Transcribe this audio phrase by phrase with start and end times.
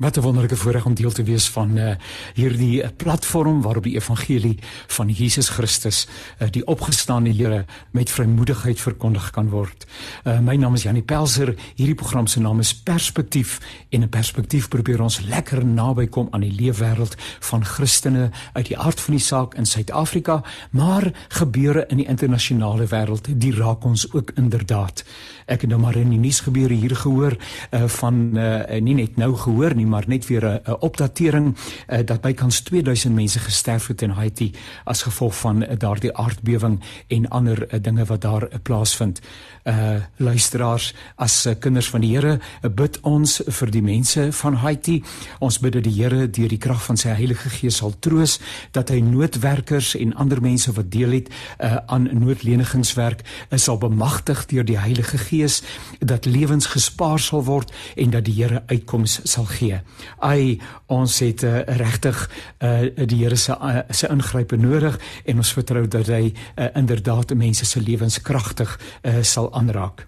[0.00, 1.90] Wat 'n wonderlike voorreg om deel te wees van uh,
[2.34, 9.30] hierdie platform waarop die evangelie van Jesus Christus, uh, die opgestaane Here, met vrymoedigheid verkondig
[9.30, 9.86] kan word.
[10.24, 11.54] Uh, my naam is Janie Pelser.
[11.74, 16.40] Hierdie program se naam is Perspektief en 'n perspektief probeer ons lekker naby kom aan
[16.40, 21.96] die leefwêreld van Christene uit die aard van die saak in Suid-Afrika, maar gebeure in
[21.96, 25.04] die internasionale wêreld, die raak ons ook inderdaad.
[25.46, 27.36] Ek het nou maar in die nuus gebeure hier gehoor
[27.70, 32.20] uh, van uh, nie net nou gehoor nie maar net weer 'n opdatering uh, dat
[32.20, 34.52] bykans 2000 mense gesterf het in Haiti
[34.84, 39.20] as gevolg van uh, daardie aardbewing en ander uh, dinge wat daar uh, plaasvind.
[39.64, 44.54] Uh luisteraars as uh, kinders van die Here, uh, bid ons vir die mense van
[44.54, 45.02] Haiti.
[45.38, 48.38] Ons bid dat die Here deur die krag van sy Heilige Gees sal troos
[48.76, 54.46] dat hy noodwerkers en ander mense wat deel het uh, aan noodlenigingswerk uh, sal bemagtig
[54.46, 55.62] deur die Heilige Gees
[55.98, 59.79] dat lewens gespaar sal word en dat die Here uitkoms sal gee.
[60.18, 65.52] Ai, ons het uh, regtig uh, die Here se uh, se ingrype nodig en ons
[65.52, 70.06] vertrou dat hy uh, inderdaad mense se lewens kragtig uh, sal aanraak.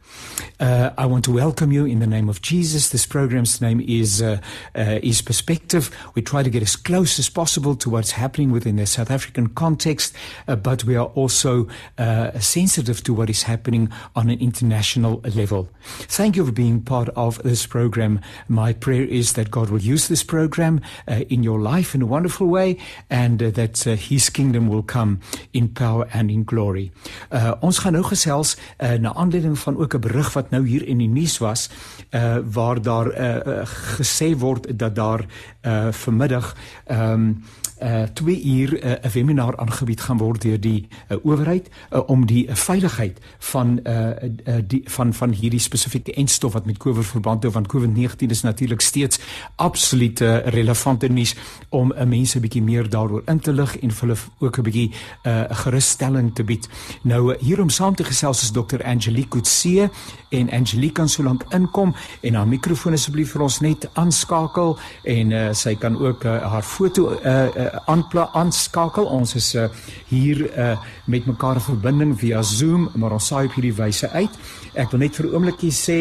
[0.61, 2.91] Uh, I want to welcome you in the name of Jesus.
[2.91, 4.39] This program's name is uh,
[4.75, 5.91] uh, is Perspective.
[6.15, 9.49] We try to get as close as possible to what's happening within the South African
[9.49, 10.15] context,
[10.47, 15.69] uh, but we are also uh, sensitive to what is happening on an international level.
[15.83, 18.21] Thank you for being part of this program.
[18.49, 22.07] My prayer is that God will use this program uh, in your life in a
[22.07, 22.77] wonderful way
[23.09, 25.21] and uh, that uh, his kingdom will come
[25.53, 26.91] in power and in glory.
[27.31, 30.87] Uh, ons gaan nou gesels uh, na aanleiding van ook 'n berig wat nou hier
[30.87, 31.71] in die nuus was
[32.11, 33.67] uh, waar daar uh, uh,
[33.99, 35.25] gesê word dat daar
[35.63, 36.57] uh, vanmiddag
[36.91, 37.45] um,
[37.83, 42.27] uh 2 uur 'n uh, webinar aangebied gaan word deur die uh, owerheid uh, om
[42.27, 44.09] die uh, veiligheid van uh,
[44.47, 48.43] uh die van van hierdie spesifieke enstof wat met COVID verband hou want COVID-19 is
[48.43, 49.21] natuurlik steeds
[49.57, 51.35] absoluut uh, relevante nuus
[51.69, 54.91] om uh, mense bietjie meer daaroor in te lig en vir hulle ook 'n bietjie
[55.23, 56.69] uh, gerusstelling te bied.
[57.03, 58.83] Nou hier om saam te gesels is Dr.
[58.85, 59.91] Angelique Kutse
[60.31, 65.53] en Angelique kan sōlank inkom en haar mikrofoon asseblief vir ons net aanskakel en uh,
[65.57, 69.05] sy kan ook uh, haar foto uh, uh, aanpla aanskakel.
[69.05, 69.69] Ons is uh,
[70.09, 74.39] hier uh, met mekaar in verbinding via Zoom, maar ons saai op hierdie wyse uit.
[74.75, 75.99] Ek wil net vir 'n oombliekie sê,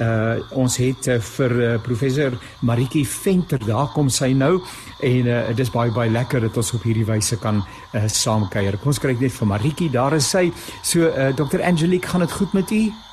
[0.00, 2.32] uh, ons het uh, vir uh, professor
[2.62, 4.60] Maritjie Venter, daar kom sy nou
[5.02, 8.78] en uh, dit is baie baie lekker dat ons op hierdie wyse kan uh, saamkuier.
[8.78, 10.50] Kom ons kyk net vir Maritjie, daar is sy.
[10.82, 11.60] So uh, Dr.
[11.62, 13.03] Angelique, gaan dit goed met u?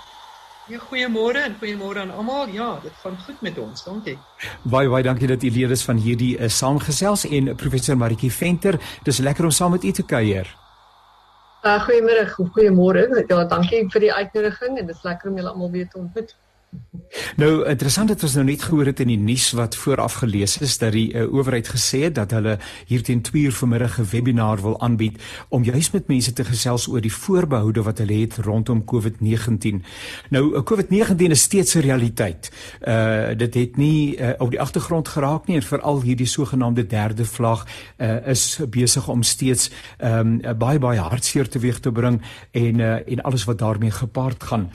[0.69, 2.49] Ja, goeiemôre en goeiemôre aan almal.
[2.53, 3.83] Ja, dit gaan goed met ons.
[3.83, 4.17] Dankie.
[4.63, 8.77] Baie baie dankie dat u lede is van hierdie uh, saamgesels en professor Maritjie Venter.
[9.03, 10.47] Dis lekker om saam met u te kuier.
[11.65, 13.25] Uh, goeiemôre, goeiemôre.
[13.27, 16.35] Ja, dankie vir die uitnodiging en dit is lekker om julle almal weer te ontmoet.
[17.35, 20.77] Nou interessant dat ons nou net gehoor het in die nuus wat vooraf gelees is
[20.79, 24.61] dat die uh, owerheid gesê het dat hulle hier teen 2 uur vanmiddag 'n webinar
[24.61, 28.83] wil aanbied om juis met mense te gesels oor die voorbehoude wat hulle het rondom
[28.83, 29.83] COVID-19.
[30.29, 32.51] Nou uh, COVID-19 is steeds 'n realiteit.
[32.87, 37.25] Uh dit het nie uh, op die agtergrond geraak nie en veral hierdie sogenaamde derde
[37.25, 37.67] vlak
[37.97, 39.71] uh, is besig om steeds
[40.03, 42.21] um, baie baie hartseer teweeg te bring
[42.51, 44.71] en uh, en alles wat daarmee gepaard gaan.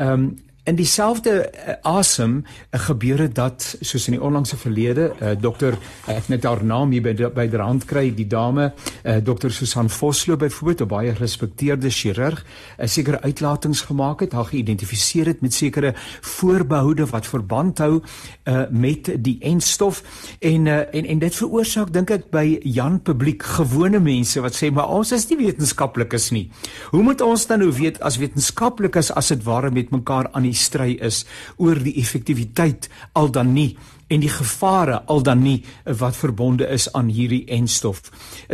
[0.00, 0.36] Um,
[0.68, 5.78] In dieselfde uh, asem uh, gebeure dat soos in die onlangse verlede uh, dokter
[6.12, 9.88] ek net haar naam hier by by die hand kry die dame uh, dokter Susan
[9.88, 14.32] Vosloo byvoorbeeld 'n baie gerespekteerde chirurg 'n uh, sekere uitlatings gemaak het.
[14.32, 18.02] Haar geïdentifiseer het met sekere voorbehoude wat verband hou
[18.44, 20.02] uh, met die enstof.
[20.40, 24.70] En, uh, en en dit veroorsaak dink ek by Jan publiek gewone mense wat sê
[24.70, 26.50] maar ons is nie wetenskaplikes nie.
[26.90, 30.57] Hoe moet ons dan nou weet as wetenskaplikes as dit ware met mekaar aan die
[30.58, 31.24] stry is
[31.56, 33.76] oor die effektiwiteit al dan nie
[34.08, 35.58] en die gevare al dan nie
[36.00, 38.00] wat verbonde is aan hierdie enstof.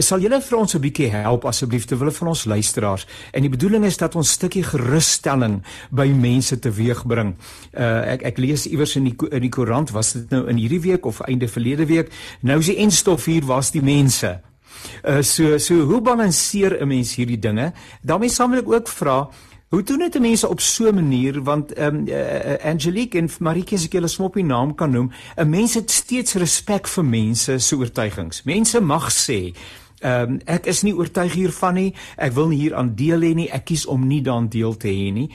[0.02, 3.06] Sal julle vir ons 'n bietjie help asseblief te wille van ons luisteraars?
[3.32, 7.36] En die bedoeling is dat ons stukkie gerusstelling by mense teweegbring.
[7.72, 10.80] Uh ek ek lees iewers in die in die koerant was dit nou in hierdie
[10.80, 12.10] week of einde verlede week,
[12.40, 14.40] nou is die enstof hier was die mense.
[15.04, 17.72] Uh so so hoe balanseer 'n mens hierdie dinge?
[18.02, 19.30] daarmee saam wil ek ook vra
[19.74, 23.76] Hoe doen dit mense op so 'n manier want ehm um, uh, Angelique en Maritjie
[23.78, 27.76] as ek hulle smoppie naam kan noem, 'n mens het steeds respek vir mense se
[27.76, 28.42] oortuigings.
[28.42, 29.52] Mense mag sê
[29.98, 31.94] Ehm um, ek is nie oortuig hiervan nie.
[32.16, 33.50] Ek wil nie hier aan deel hê nie.
[33.50, 35.30] Ek kies om nie daaraan deel te hê nie.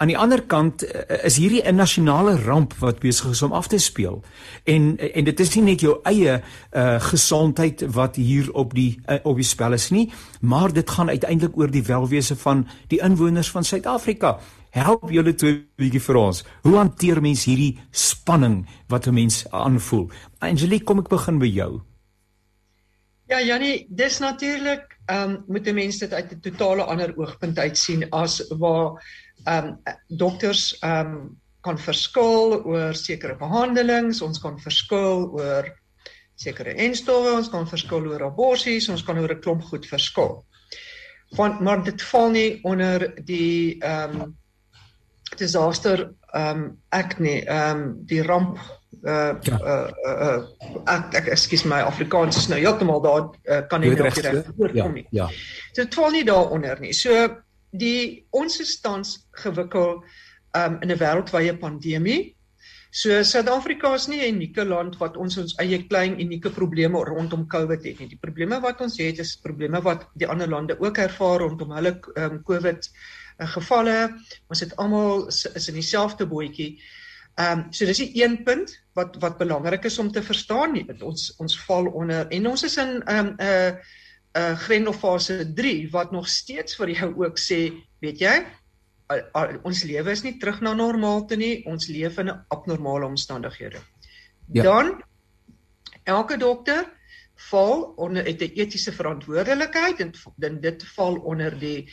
[0.00, 3.66] Aan die ander kant eh, is hierdie 'n nasionale ramp wat besig is om af
[3.68, 4.22] te speel.
[4.64, 6.40] En en dit is nie net jou eie
[6.72, 11.08] uh gesondheid wat hier op die uh, op die spel is nie, maar dit gaan
[11.08, 14.38] uiteindelik oor die welwese van die inwoners van Suid-Afrika.
[14.70, 16.44] Help julle twee bietjie vir ons.
[16.62, 20.10] Hoe hanteer mens hierdie spanning wat 'n mens aanvoel?
[20.38, 21.80] Angelique, kom ek begin by jou.
[23.30, 27.58] Ja, Jannie, dis natuurlik, ehm um, moet 'n mens dit uit 'n totale ander oogpunt
[27.58, 28.98] uit sien as waar
[29.44, 29.76] ehm um,
[30.08, 35.66] dokters ehm um, kan verskil oor sekere behandelings, ons kan verskil oor
[36.40, 40.44] sekere enstowwe, ons kan verskil oor aborsies, ons kan oor 'n klomp goed verskil.
[41.36, 44.36] Want maar dit val nie onder die ehm um,
[45.36, 48.58] disaster ehm um, ek nie, ehm um, die ramp
[49.02, 49.58] uh ja.
[49.60, 50.42] uh uh
[50.84, 54.92] ek, ek ekskuus my Afrikaans is nou heeltemal daar uh, kan nie nog reg voorkom
[54.94, 55.06] nie.
[55.10, 55.28] Ja.
[55.72, 56.92] So dit val nie daaronder nie.
[56.92, 57.28] So
[57.70, 60.02] die ons is tans gewikkel
[60.58, 62.34] um in 'n wêreldwye pandemie.
[62.90, 67.46] So Suid-Afrika is nie 'n unieke land wat ons ons eie klein unieke probleme rondom
[67.46, 68.08] COVID het nie.
[68.08, 72.00] Die probleme wat ons het is probleme wat die ander lande ook ervaar rondom hulle
[72.16, 72.90] um COVID
[73.38, 74.18] uh, gevalle.
[74.48, 76.80] Ons het almal is in dieselfde bootjie.
[77.38, 80.86] Ehm um, so dis die een punt wat wat belangrik is om te verstaan nie.
[81.00, 83.72] Ons ons val onder en ons is in 'n um, 'n uh,
[84.38, 87.60] uh, grendelfase 3 wat nog steeds vir jou ook sê,
[88.04, 88.36] weet jy,
[89.10, 91.64] uh, uh, ons lewe is nie terug na normaal toe nie.
[91.66, 93.80] Ons leef in 'n abnormale omstandighede.
[94.52, 94.62] Ja.
[94.62, 95.02] Dan
[96.04, 96.86] elke dokter
[97.50, 101.88] val onder 'n etiese verantwoordelikheid en dan dit val onder die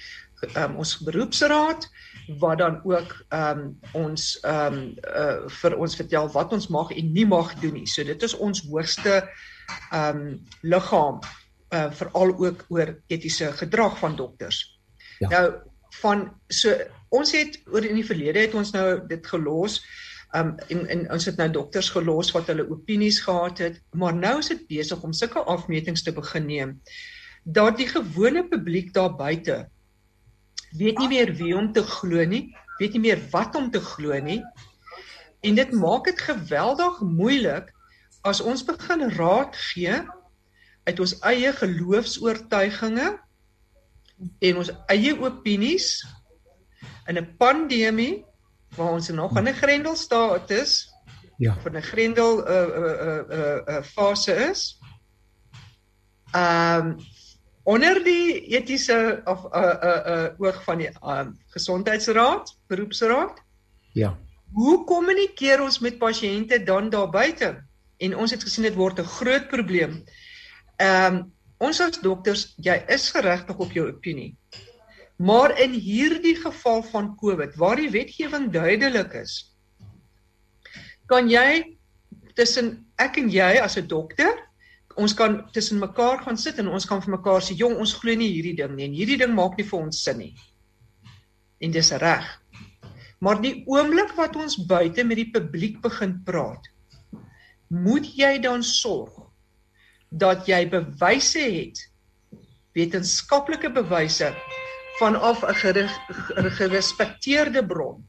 [0.56, 1.90] um, ons beroepsraad
[2.40, 7.26] wat dan ook um, ons um, uh, vir ons vertel wat ons mag en nie
[7.26, 7.88] mag doen nie.
[7.88, 9.30] So dit is ons hoogste
[9.94, 11.22] um, liggaam
[11.76, 14.80] uh veral ook oor etiese gedrag van dokters.
[15.20, 15.30] Ja.
[15.30, 15.54] Nou
[16.02, 16.76] van so
[17.10, 19.82] ons het oor in die verlede het ons nou dit gelos
[20.36, 24.38] um en, en ons het nou dokters gelos wat hulle opinies gehad het, maar nou
[24.40, 26.76] is dit besig om sulke afmetings te begin neem
[27.44, 29.66] dat die gewone publiek daar buite
[30.76, 34.18] weet nie meer wie om te glo nie, weet nie meer wat om te glo
[34.20, 34.42] nie.
[35.46, 37.72] En dit maak dit geweldig moeilik
[38.28, 40.02] as ons begin raad gee
[40.88, 43.18] uit ons eie geloofs-oortuigings
[44.40, 45.90] en ons eie opinies
[47.08, 48.26] in 'n pandemie
[48.76, 50.94] waar ons nog in 'n grendelstaat is.
[51.38, 51.56] Ja.
[51.64, 54.80] Van 'n grendel 'n uh, 'n uh, 'n uh, 'n uh, uh, fase is.
[56.32, 56.98] Ehm um,
[57.64, 62.58] onder die etiese of 'n uh, 'n uh, 'n uh, oog van die um, gesondheidsraad,
[62.68, 63.44] beroepsraad.
[63.94, 64.18] Ja.
[64.52, 67.64] Hoe kommunikeer ons met pasiënte dan daar buite?
[67.98, 70.04] En ons het gesien dit word 'n groot probleem.
[70.78, 71.26] Ehm um,
[71.58, 74.36] ons as dokters, jy is geregtig op jou opinie.
[75.18, 79.56] Maar in hierdie geval van COVID, waar die wetgewing duidelik is,
[81.10, 81.78] kan jy
[82.38, 84.48] tussen ek en jy as 'n dokter
[84.98, 88.16] ons kan tussen mekaar gaan sit en ons kan vir mekaar sê jong ons glo
[88.18, 90.34] nie hierdie ding nie en hierdie ding maak nie vir ons sin nie.
[91.62, 92.26] En dis reg.
[93.22, 96.70] Maar die oomblik wat ons buite met die publiek begin praat,
[97.70, 99.27] moet jy dan sorg
[100.10, 101.80] dat jy bewyse het,
[102.74, 104.34] wetenskaplike bewyse
[105.00, 108.08] vanaf 'n gerespekteerde bron.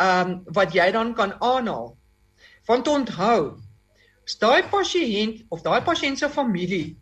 [0.00, 1.96] Um wat jy dan kan aanhaal.
[2.66, 3.60] Want onthou,
[4.30, 6.94] As daai pasiënt of daai pasiënt se familie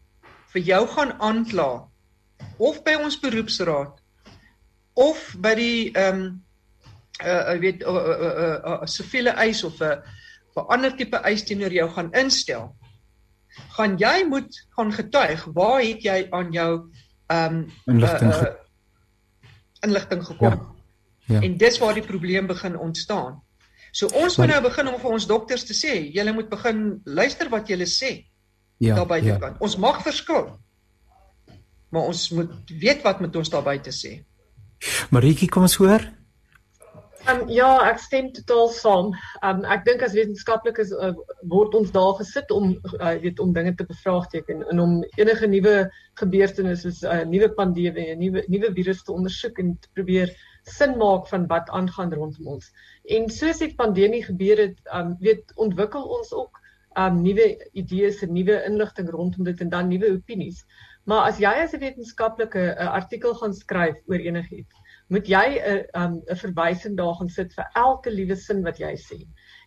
[0.54, 1.66] vir jou gaan aankla
[2.56, 3.98] of by ons beroepsraad
[4.96, 6.22] of by die um,
[7.20, 10.96] uh ek weet 'n uh, uh, uh, uh, siviele eis of 'n uh, 'n ander
[10.96, 12.72] tipe eis teenoor jou gaan instel
[13.76, 16.72] gaan jy moet gaan getuig waar het jy aan jou
[17.28, 19.50] ehm um, inligting uh, uh,
[19.86, 20.74] inligting gekom ja.
[21.34, 21.40] Ja.
[21.40, 23.42] en dis waar die probleem begin ontstaan
[23.92, 27.48] So ons moet nou begin om vir ons dokters te sê, julle moet begin luister
[27.52, 28.12] wat julle sê.
[28.78, 28.94] Ja.
[28.94, 29.38] Daar buite ja.
[29.42, 29.56] kan.
[29.64, 30.52] Ons mag verskil.
[31.88, 34.18] Maar ons moet weet wat met ons daar buite sê.
[35.10, 36.04] Maritjie, kom ons hoor.
[37.28, 39.08] Um, ja, ek stem totaal saam.
[39.44, 41.10] Um, ek dink as wetenskaplikes uh,
[41.52, 45.74] word ons daar gesit om uh, weet om dinge te bevraagteken en om enige nuwe
[46.22, 50.32] gebeurtenisse soos 'n uh, nuwe pandemie, 'n nuwe nuwe virus te ondersoek en te probeer
[50.78, 52.72] sin maak van wat aangaan rondom ons.
[53.04, 56.62] En soos die pandemie gebeur het, um weet ontwikkel ons ook
[56.96, 60.64] um nuwe idees en nuwe inligting rondom dit en dan nuwe opinies.
[61.04, 64.77] Maar as jy as 'n wetenskaplike 'n artikel gaan skryf oor enigiets,
[65.08, 68.94] moet jy 'n um 'n verwysing daar gaan sit vir elke liewe sin wat jy
[68.96, 69.18] sê.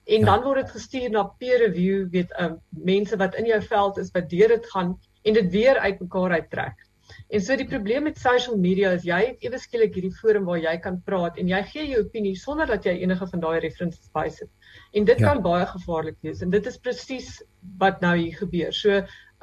[0.06, 0.26] En ja.
[0.26, 4.12] dan word dit gestuur na peer review, weet um mense wat in jou veld is
[4.14, 6.88] wat deur dit gaan en dit weer uitmekaar uittrek.
[7.30, 10.60] En so die probleem met social media is jy het ewe skielik hierdie forum waar
[10.60, 14.12] jy kan praat en jy gee jou opinie sonder dat jy enige van daai references
[14.16, 14.50] bysit.
[14.94, 15.28] En dit ja.
[15.28, 17.34] kan baie gevaarlik wees en dit is presies
[17.84, 18.74] wat nou hier gebeur.
[18.76, 19.02] So,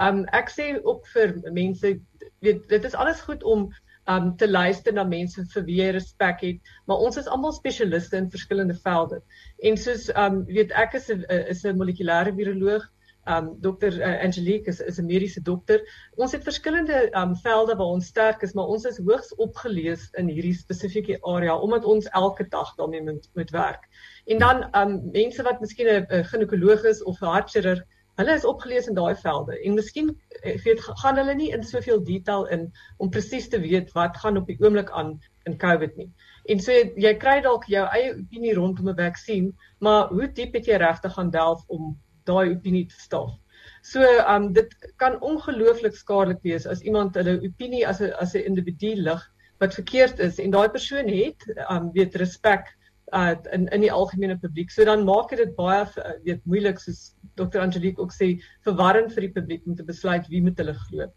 [0.09, 1.99] um ek sê ook vir mense
[2.45, 3.69] weet dit is alles goed om
[4.09, 8.17] um te luister na mense vir wie jy respek het, maar ons is almal spesialiste
[8.17, 9.21] in verskillende velde.
[9.63, 11.25] En soos um weet ek is 'n
[11.55, 12.87] is 'n molekulêre viroloog
[13.29, 15.81] um dokter uh, Angelique is is 'n mediese dokter.
[16.17, 20.29] Ons het verskillende um velde waar ons sterk is, maar ons is hoogs opgelees in
[20.29, 23.89] hierdie spesifieke area omdat ons elke dag daarmee moet, moet werk.
[24.27, 27.85] En dan um mense wat miskien 'n ginekoloog is of 'n hartchirurg,
[28.19, 30.09] hulle is opgelees in daai velde en miskien
[30.43, 32.67] eh, weet gaan hulle nie in soveel detail in
[32.99, 36.09] om presies te weet wat gaan op die oomblik aan in COVID nie.
[36.53, 40.67] En so jy kry dalk jou eie opinie rondom 'n vaksin, maar hoe diep het
[40.67, 41.95] jy regtig gaan delf om
[42.25, 43.37] daai opinie te staaf.
[43.83, 44.03] So
[44.35, 48.95] um dit kan ongelooflik skadelik wees as iemand hulle opinie as 'n as 'n individu
[48.97, 49.23] lig
[49.61, 52.75] wat verkeerd is en daai persoon het um weet respek
[53.13, 54.71] uh in in die algemene publiek.
[54.71, 57.61] So dan maak dit baie uh, weet moeilik soos Dr.
[57.61, 58.35] Angelique ook sê
[58.67, 61.13] verwarrend vir die publiek om te besluit wie moet hulle glo.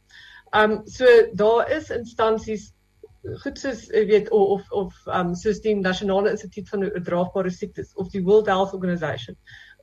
[0.54, 2.72] Um so daar is instansies
[3.44, 8.10] goed soos jy weet of of um soos die Nasionale Instituut van Oordraagbare Siektes of
[8.14, 9.38] die World Health Organization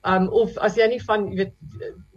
[0.07, 1.55] Um of as jy nie van weet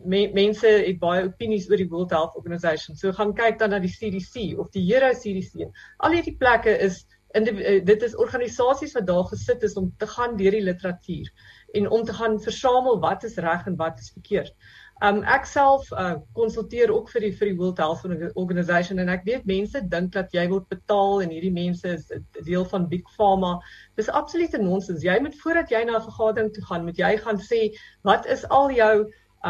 [0.05, 2.95] me, mense het baie opinies oor die World Health Organization.
[2.95, 5.65] So gaan kyk dan na die CDC of die Euro CDC.
[6.05, 7.01] Al hierdie plekke is
[7.33, 10.63] in die, uh, dit is organisasies wat daar gesit is om te gaan deur die
[10.67, 11.31] literatuur
[11.73, 14.55] en om te gaan versamel wat is reg en wat is verkeerd.
[15.01, 18.03] Um ek self uh konsulteer ook vir die vir die World Health
[18.37, 22.11] Organization en ek weet mense dink dat jy word betaal en hierdie mense is
[22.45, 23.55] deel van Big Pharma.
[23.97, 25.01] Dis absolute nonsens.
[25.01, 27.61] Jy moet voordat jy na 'n vergadering toe gaan, moet jy gaan sê
[28.03, 28.93] wat is al jou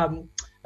[0.03, 0.15] um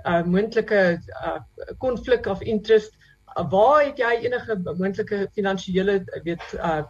[0.06, 1.40] uh moontlike uh
[1.80, 2.94] konflik of interest?
[3.36, 6.84] Uh, waar het jy enige moontlike finansiële weet uh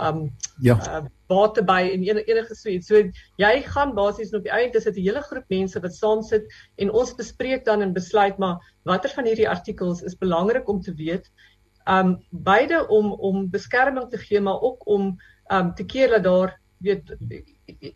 [0.00, 2.86] um ja uh, bate by en enige suits.
[2.86, 3.02] So
[3.40, 6.44] jy gaan basies op die einde sit 'n hele groep mense wat saam sit
[6.76, 10.94] en ons bespreek dan en besluit maar watter van hierdie artikels is belangrik om te
[10.94, 11.30] weet.
[11.86, 15.16] Um beide om om beskerming te gee maar ook om
[15.50, 17.16] um te keer dat daar weet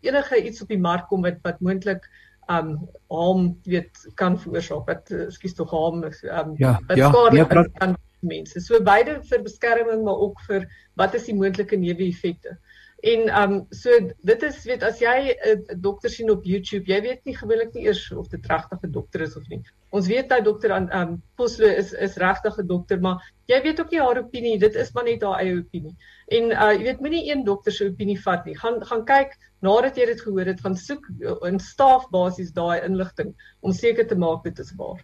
[0.01, 2.09] enige iets op die mark kom wat wat moontlik
[2.49, 4.87] um harm weet kan veroorsaak.
[4.87, 8.61] Wat ekskuus tog harm um ja, wat ja, skadelik ja, kan mense.
[8.61, 10.67] So beide vir beskerming maar ook vir
[10.99, 12.57] wat is die moontlike neeweffekte.
[13.01, 13.89] En um so
[14.29, 17.73] dit is weet as jy 'n uh, dokter sien op YouTube, jy weet nie gewoonlik
[17.73, 19.61] nie eers of dit regtig 'n dokter is of nie.
[19.89, 23.81] Ons weet dat dokter aan um Poslo is is regtig 'n dokter, maar jy weet
[23.81, 25.95] ook nie haar opinie, dit is maar net haar eie opinie.
[26.27, 28.57] En uh jy weet moenie een dokter se opinie vat nie.
[28.57, 31.09] Gaan gaan kyk nadat jy dit gehoor het, gaan soek
[31.49, 35.01] in staafbasis daai inligting om seker te maak dit is waar.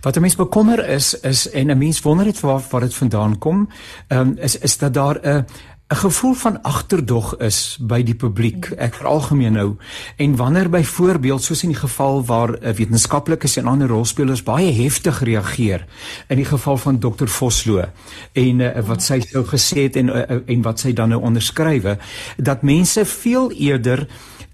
[0.00, 3.38] Wat 'n mens bekommer is is en 'n mens wonder net waar waar dit vandaan
[3.38, 3.68] kom,
[4.08, 5.44] um, is is dat daar 'n
[5.88, 9.76] 'n gevoel van agterdog is by die publiek, ek veralgemeen nou.
[10.16, 15.22] En wanneer byvoorbeeld soos in die geval waar uh, wetenskaplikes en ander rolspelers baie heftig
[15.24, 15.86] reageer
[16.28, 17.26] in die geval van Dr.
[17.26, 17.86] Vosloo
[18.32, 21.96] en uh, wat sy sou gesê het en uh, en wat sy dan nou onderskrywe,
[22.36, 24.04] dat mense veel eerder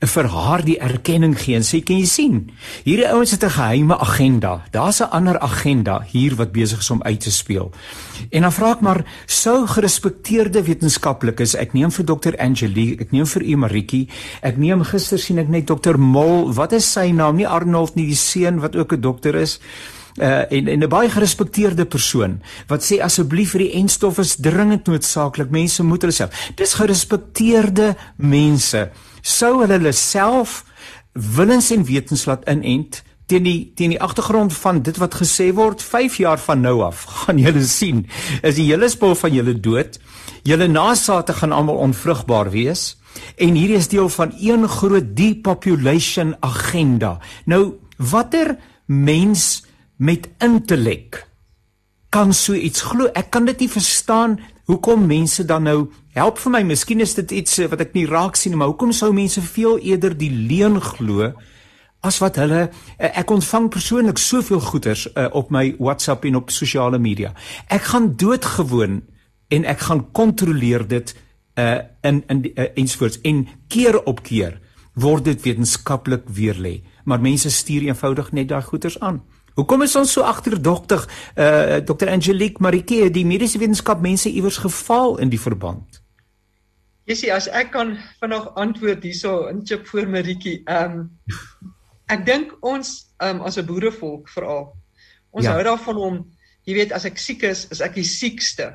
[0.07, 2.39] vir haar die erkenning gee en sê kan jy sien?
[2.85, 4.63] Hierdie ouens het 'n geheime agenda.
[4.71, 7.71] Daar's 'n ander agenda hier wat besig is om uit te speel.
[8.31, 13.27] En dan vra ek maar sou gerespekteerde wetenskaplikes ek neem vir dokter Angelie ek neem
[13.27, 14.09] vir u Maritjie
[14.43, 17.37] ek neem gister sien ek net dokter Mol wat is sy naam?
[17.37, 19.61] Nie Arnold nie die seun wat ook 'n dokter is.
[20.21, 24.87] Uh, en en 'n baie gerespekteerde persoon wat sê asseblief vir die enstof is dringend
[24.87, 25.51] noodsaaklik.
[25.51, 26.51] Mense moet hulle self.
[26.55, 28.91] Dis gerespekteerde mense
[29.25, 30.63] sou hulle hulle self
[31.15, 33.01] willens en wetens laat inent
[33.31, 37.07] teen die teen die agtergrond van dit wat gesê word 5 jaar van nou af
[37.25, 38.05] gaan julle sien
[38.43, 39.99] is die hele spul van julle dood.
[40.45, 42.99] Julle nasate gaan almal onvrugbaar wees.
[43.41, 47.17] En hierdie is deel van een groot depopulation agenda.
[47.47, 49.65] Nou watter mens
[49.97, 51.25] met intellek
[52.15, 53.09] kan so iets glo?
[53.15, 54.39] Ek kan dit nie verstaan
[54.71, 55.79] hoekom mense dan nou
[56.17, 58.95] help vir my, miskien is dit iets eh, wat ek nie raak sien, maar hoekom
[58.97, 61.33] sou mense veel eerder die leuen glo
[62.05, 66.53] as wat hulle eh, ek ontvang persoonlik soveel goeders uh, op my WhatsApp en op
[66.53, 67.33] sosiale media.
[67.73, 69.03] Ek gaan doodgewoon
[69.55, 71.15] en ek gaan kontroleer dit
[71.61, 74.59] uh in in uh, ensvoorts en keer op keer
[74.99, 79.23] word dit wetenskaplik weer lê, maar mense stuur eenvoudig net daai goeders aan.
[79.55, 81.07] Hoekom is ons so agterdogtig?
[81.39, 82.09] Uh Dr.
[82.11, 86.01] Angelique Marieke, die mediese wetenskap mense iewers gefaal in die verband.
[87.05, 90.61] Jy sien as ek kan vanaand antwoord hierso in chip voor Marieke.
[90.65, 91.73] Ehm um,
[92.13, 94.75] ek dink ons um as 'n boerevolk veral
[95.35, 95.55] ons ja.
[95.57, 96.19] hou daarvan om
[96.65, 98.71] jy weet as ek siek is, is ek die siekste.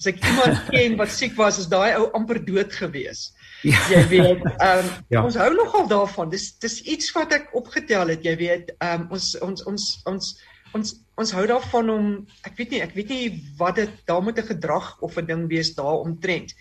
[0.00, 3.30] As ek iemand ken wat siek was, is daai ou amper dood gewees.
[3.62, 3.80] Ja.
[3.92, 5.24] Jy weet, ehm um, ja.
[5.24, 6.30] ons hou nogal daarvan.
[6.32, 10.30] Dis dis iets wat ek opgetel het, jy weet, ehm um, ons ons ons ons
[10.78, 12.06] ons ons hou daarvan om
[12.48, 13.24] ek weet nie ek weet nie
[13.58, 16.54] wat dit daar moet 'n gedrag of 'n ding wees daar omtrent.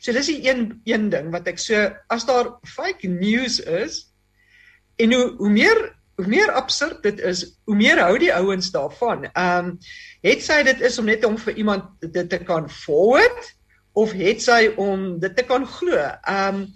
[0.00, 4.12] So dis die een een ding wat ek so as daar fake news is
[4.98, 9.24] en hoe hoe meer hoe meer absurd dit is, hoe meer hou die ouens daarvan.
[9.32, 9.78] Ehm um,
[10.22, 13.54] het sy dit is om net om vir iemand dit te kan forward
[13.92, 15.96] of het sy om dit te kan glo.
[15.96, 16.66] Ehm um,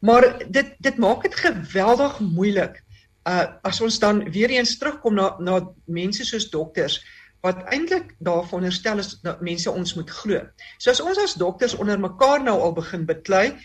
[0.00, 2.82] maar dit dit maak dit geweldig moeilik.
[3.26, 7.00] Uh as ons dan weer eens terugkom na na mense soos dokters
[7.40, 10.40] wat eintlik daarvan veronderstel is dat mense ons moet glo.
[10.78, 13.56] So as ons as dokters onder mekaar nou al begin beklei,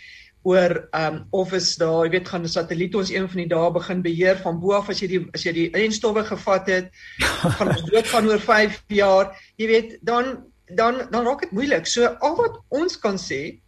[0.42, 3.50] oor ehm um, of is daar, jy weet, gaan 'n satelliet ons een van die
[3.50, 6.88] dae begin beheer van bo af as jy die as jy die instowwe gevat het,
[7.58, 9.38] gaan ons dood gaan oor 5 jaar.
[9.58, 11.88] Jy weet, dan dan dan raak dit moeilik.
[11.88, 13.62] So al wat ons kan sê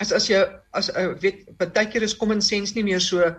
[0.00, 3.34] is as jy as uh, weet, baie keer is common sense nie meer so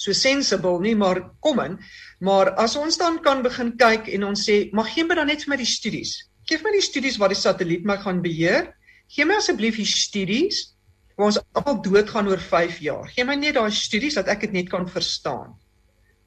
[0.00, 1.76] so sensible nie, maar common.
[2.24, 5.44] Maar as ons dan kan begin kyk en ons sê, mag gee my dan net
[5.44, 6.14] vir my die studies.
[6.48, 8.70] Geef my die studies waar die satelliet my gaan beheer.
[9.12, 10.70] Gee my asseblief die studies
[11.18, 13.10] waar ons almal doodgaan oor 5 jaar.
[13.12, 15.52] Gee my net daai studies dat ek dit net kan verstaan.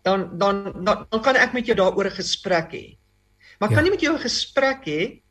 [0.05, 2.85] Dan, dan dan dan kan ek met jou daaroor 'n gesprek hê.
[3.59, 3.75] Maar ja.
[3.75, 5.22] kan nie met jou 'n gesprek hê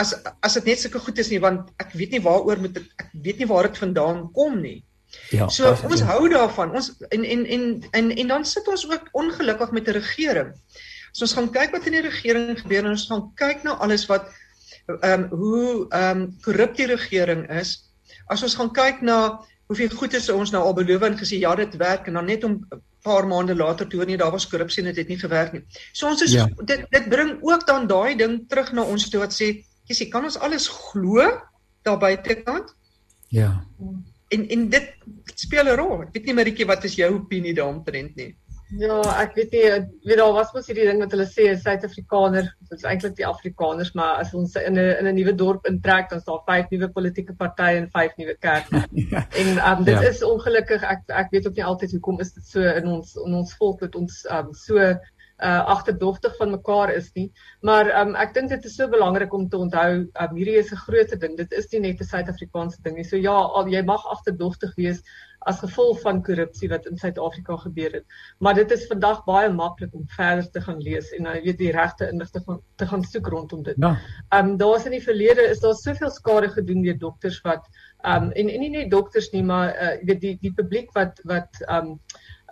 [0.00, 2.90] as as dit net sulke goed is nie want ek weet nie waaroor moet ek,
[2.98, 4.82] ek weet nie waar dit vandaan kom nie.
[5.30, 5.48] Ja.
[5.48, 6.10] So as, ons ja.
[6.10, 6.74] hou daarvan.
[6.74, 10.54] Ons en en en en en dan sit ons ook ongelukkig met 'n regering.
[11.14, 14.06] As ons gaan kyk wat in die regering gebeur en ons gaan kyk na alles
[14.10, 14.30] wat
[15.00, 17.84] ehm um, hoe ehm um, korrup die regering is,
[18.32, 19.18] As ons gaan kyk na
[19.68, 22.44] hoeveel goed is ons nou al beloof en gesê ja dit werk en dan net
[22.44, 25.52] om 'n paar maande later toe nee daar was korrupsie en dit het nie gewerk
[25.52, 25.64] nie.
[25.92, 26.48] So ons is ja.
[26.64, 30.08] dit dit bring ook dan daai ding terug na ons toe wat sê jy sê
[30.12, 31.24] kan ons alles glo
[31.84, 32.74] daar buitekant?
[33.28, 33.50] Ja.
[34.34, 34.86] En en dit
[35.34, 36.02] speel 'n rol.
[36.02, 38.34] Ek weet nie Maritjie wat is jou opinie daaromtrent nie.
[38.80, 39.64] Ja, ek weet nie,
[40.08, 43.92] weet daar was mos hierdie ding wat hulle sê Suid-Afrikaner, dit is eintlik die Afrikaners,
[43.94, 46.88] maar as ons in 'n in 'n nuwe dorp intrek, dan is daar vyf nuwe
[46.88, 48.82] politieke partye en vyf nuwe kerke.
[49.12, 49.26] ja.
[49.36, 50.08] En um, dit ja.
[50.08, 53.34] is ongelukkig ek ek weet ook nie altyd hoekom is dit so in ons in
[53.34, 54.96] ons volk dat ons um, so
[55.44, 57.28] uh agterdogtig van mekaar is nie.
[57.60, 60.84] Maar um ek dink dit is so belangrik om te onthou, um, hierdie is 'n
[60.86, 61.36] groot ding.
[61.36, 63.04] Dit is nie net 'n Suid-Afrikaanse ding nie.
[63.04, 65.02] So ja, al jy mag agterdogtig wees
[65.46, 68.04] as gevolg van korrupsie wat in Suid-Afrika gebeur het.
[68.38, 71.72] Maar dit is vandag baie maklik om verder te gaan lees en nou weet die
[71.72, 73.76] regte inligting van te gaan soek rondom dit.
[73.76, 73.96] Ja.
[74.28, 77.68] Ehm um, daar's in die verlede is daar soveel skade gedoen deur dokters wat
[78.02, 81.20] ehm um, en en nie net dokters nie, maar uh weet die die publiek wat
[81.24, 82.00] wat ehm um,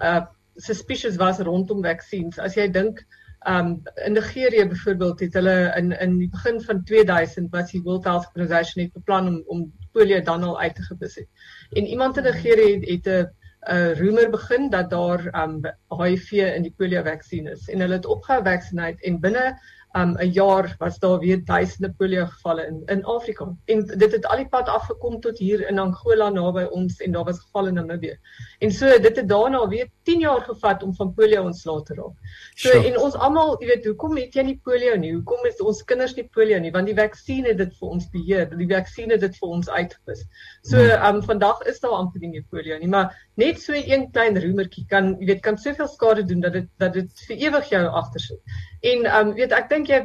[0.02, 0.24] uh
[0.56, 2.38] suspicious was rondom vaksines.
[2.38, 3.04] As jy dink
[3.46, 8.04] um, in Nigerië byvoorbeeld het hulle in in die begin van 2000 was die World
[8.04, 11.28] Health Organization het beplan om om polio dan al uit te gebus het.
[11.70, 13.30] En iemand in Nigerië het 'n
[13.62, 18.06] 'n rumor begin dat daar um HIV in die polio vaksin is en hulle het
[18.06, 19.58] opgehou vaksineer en binne
[19.94, 23.46] um 'n jaar was daar weer duisende polio gevalle in in Afrika.
[23.64, 27.24] En dit het al die pad afgekom tot hier in Angola naby ons en daar
[27.24, 28.18] was gevalle in Namibië.
[28.58, 32.16] En so dit het daarna weer 10 jaar gevat om van polio ontslae te raak.
[32.54, 32.86] So sure.
[32.88, 35.12] en ons almal, jy weet, hoekom het jy nie polio nie?
[35.12, 36.72] Hoekom is ons kinders nie polio nie?
[36.72, 38.48] Want die vaksin het dit vir ons beheer.
[38.56, 40.24] Die vaksin het dit vir ons uitgewis.
[40.62, 41.16] So hmm.
[41.16, 44.86] um vandag is daar amper nie meer polio nie, maar net so een klein roemertjie
[44.88, 48.40] kan jy weet kan soveel skade doen dat dit dat dit vir ewig jou agtersit.
[48.82, 50.02] En um weet ek dink jy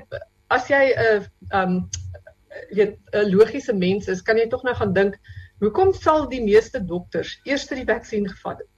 [0.53, 1.89] as jy 'n uh, um
[2.77, 5.19] weet 'n logiese mens is, kan jy tog nou gaan dink,
[5.59, 8.71] hoekom sal die meeste dokters eers die vaksin gevat het?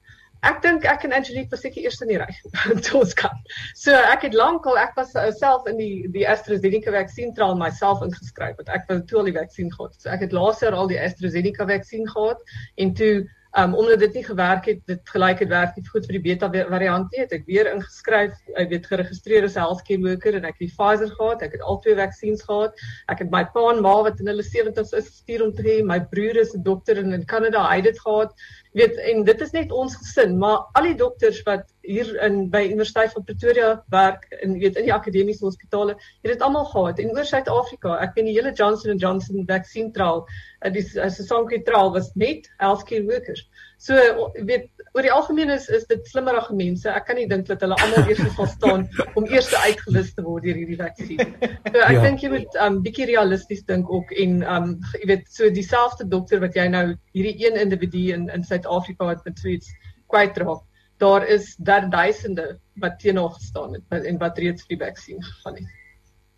[0.47, 2.29] Ek dink ek en Angelique was seker eers in die ry
[2.85, 3.41] toe ons kan.
[3.75, 8.05] So ek het lankal ek was uh, self in die die AstraZeneca vaksin trial myself
[8.05, 9.97] ingeskryf want ek wou toe al die vaksin gehad.
[9.99, 13.13] So ek het laas jaar al die AstraZeneca vaksin gehad en toe
[13.57, 16.49] Um omdat dit nie gewerk het, dit gelyk het werk nie goed vir die beta
[16.53, 20.67] variant nie, het ek weer ingeskryf, ek weet geregistreer as healthcare worker en ek het
[20.67, 22.77] die Pfizer gehad, ek het al twee vaksines gehad.
[23.09, 25.79] Ek het my pa en ma wat in hulle 70's is gestuur om te hê,
[25.81, 28.37] my broer is 'n dokter in in Kanada, hy het dit gehad
[28.77, 32.61] weet en dit is net ons gesin maar al die dokters wat hier in by
[32.67, 36.99] Universiteit van Pretoria werk en weet in die akademiese hospitale het dit almal gehad.
[37.01, 41.63] En oor Suid-Afrika ek weet die hele Johnson & Johnson vaksin trial uh, die Sasonke
[41.65, 43.47] trial was net healthcare workers.
[43.77, 43.97] So
[44.35, 47.77] weet oor die algemeen is is dit slimmerige mense ek kan nie dink dat hulle
[47.85, 51.35] almal eers sal staan om eers uitgewis te word deur hierdie vaksin
[51.73, 52.03] so ek ja.
[52.07, 56.41] dink jy moet um bietjie realisties dink ook en um jy weet so dieselfde dokter
[56.43, 56.85] wat jy nou
[57.17, 59.69] hierdie een individu in in Suid-Afrika wat met tweets
[60.09, 60.65] kwytraak.
[60.99, 65.61] Daar is daar duisende wat teenoor gestaan het en wat reeds vir die vaksin gegaan
[65.61, 65.75] het.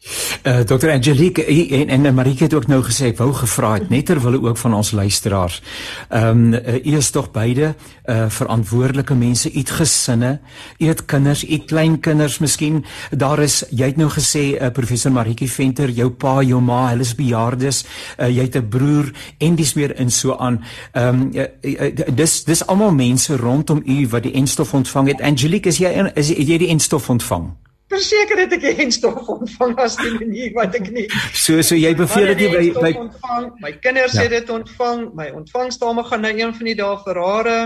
[0.01, 3.89] Uh, eh, Dr Angelique en en Marieke het ook nou gesê ek wou gevra het
[3.89, 5.61] net terwyl ook van ons luisteraars.
[6.09, 10.39] Ehm um, u is tog beide uh verantwoordelike mense, u het gesinne,
[10.77, 12.85] u het kinders, u kleinkinders miskien.
[13.11, 17.05] Daar is jy het nou gesê uh, professor Marieke Venter, jou pa, jou ma, hulle
[17.05, 17.85] is bejaardes.
[18.17, 20.63] Uh, jy het 'n broer en dis meer in so aan.
[20.91, 25.21] Ehm um, uh, uh, dis dis almal mense rondom u wat die enstof ontvang het.
[25.21, 27.53] Angelique, is jy is jy die enstof ontvang?
[27.91, 31.07] Verseker het ek geen stof ontvang as die manier wat ek nie.
[31.35, 33.47] So so jy beveel dit by by ontvang.
[33.63, 34.25] My kinders ja.
[34.25, 35.07] het dit ontvang.
[35.17, 37.57] My ontvangsdame gaan nou een van die dae vir hare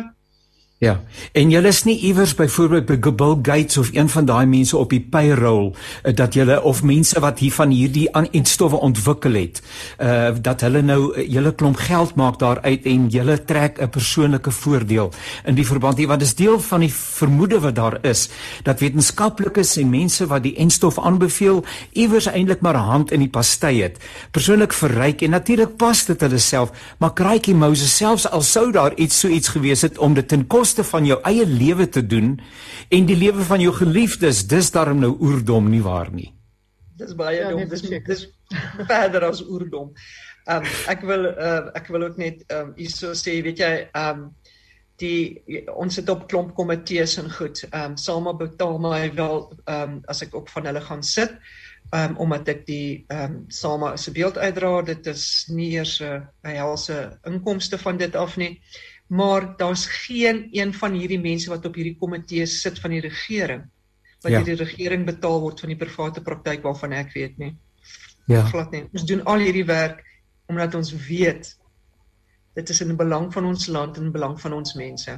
[0.77, 0.99] Ja.
[1.31, 4.89] En julle is nie iewers byvoorbeeld by Bill Gates of een van daai mense op
[4.91, 9.61] die payroll uh, dat julle of mense wat hier van hierdie aanstowwe ontwikkel het,
[10.03, 14.51] uh dat hulle nou uh, julle klomp geld maak daaruit en julle trek 'n persoonlike
[14.51, 15.13] voordeel
[15.45, 18.29] in die verband hier want dit is deel van die vermoede wat daar is
[18.63, 23.31] dat wetenskaplikes en mense wat die enstof aanbeveel iewers eintlik maar 'n hand in die
[23.31, 23.97] pastei het.
[24.31, 28.93] Persoonlik verryk en natuurlik pas dit hulle self, maar kraaitjie Moses selfs al sou daar
[28.95, 32.41] iets so iets gewees het om dit koste van jou eie lewe te doen
[32.89, 36.31] en die lewe van jou geliefdes, dis daarom nou oerdom nie waar nie.
[36.95, 38.27] Dis baie ja, dom, dis dis
[38.87, 39.93] verder as oerdom.
[40.45, 43.73] Ehm um, ek wil uh, ek wil ook net ehm um, hierso sê, weet jy,
[43.91, 44.25] ehm um,
[45.01, 47.65] die ons het op klomp komitees en goed.
[47.71, 51.35] Ehm um, Salma betaal my wel ehm um, as ek op van hulle gaan sit.
[51.91, 55.99] Ehm um, omdat ek die ehm um, Salma se beeld uitdra, dit is nie eers
[55.99, 58.61] 'n uh, helse inkomste van dit af nie
[59.07, 63.65] maar daar's geen een van hierdie mense wat op hierdie komitee sit van die regering
[64.25, 64.41] wat ja.
[64.41, 67.51] die regering betaal word van die private praktyk waarvan ek weet nie.
[68.25, 68.41] Ja.
[68.49, 68.87] Glad nie.
[68.89, 70.01] Ons doen al hierdie werk
[70.49, 71.51] omdat ons weet
[72.55, 75.13] dit is in belang van ons land en in belang van ons mense.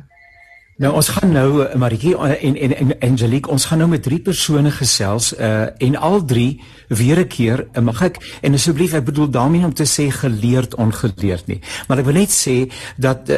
[0.77, 4.01] Nou ons gaan nou eh, Maritjie eh, en en en Angelique ons gaan nou met
[4.03, 9.05] drie persone gesels uh en al drie weer 'n keer mag ek en asseblief ek
[9.05, 11.59] bedoel daarmee om te sê geleerd ongeleerd nie.
[11.87, 13.37] Maar ek wil net sê dat uh,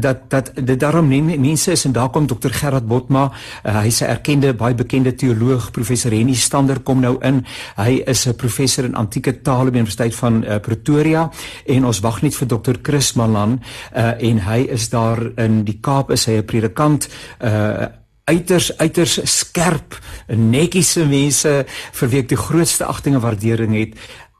[0.00, 3.32] dat dat dit daarom nie mense is en daar kom dokter Gerard Botma
[3.64, 7.44] uh, hy's 'n erkende baie bekende teoloog professor Henny Stander kom nou in.
[7.76, 11.30] Hy is 'n professor in antieke tale by Universiteit van uh, Pretoria
[11.66, 13.60] en ons wag net vir dokter Chris Malan
[13.96, 17.08] uh en hy is daar in die Kaap is hy 'n predikant
[17.40, 17.88] uh
[18.28, 19.94] uiters uiters skerp
[20.28, 21.64] netjiese mense
[21.96, 23.94] vir wie ek die grootste agting en waardering het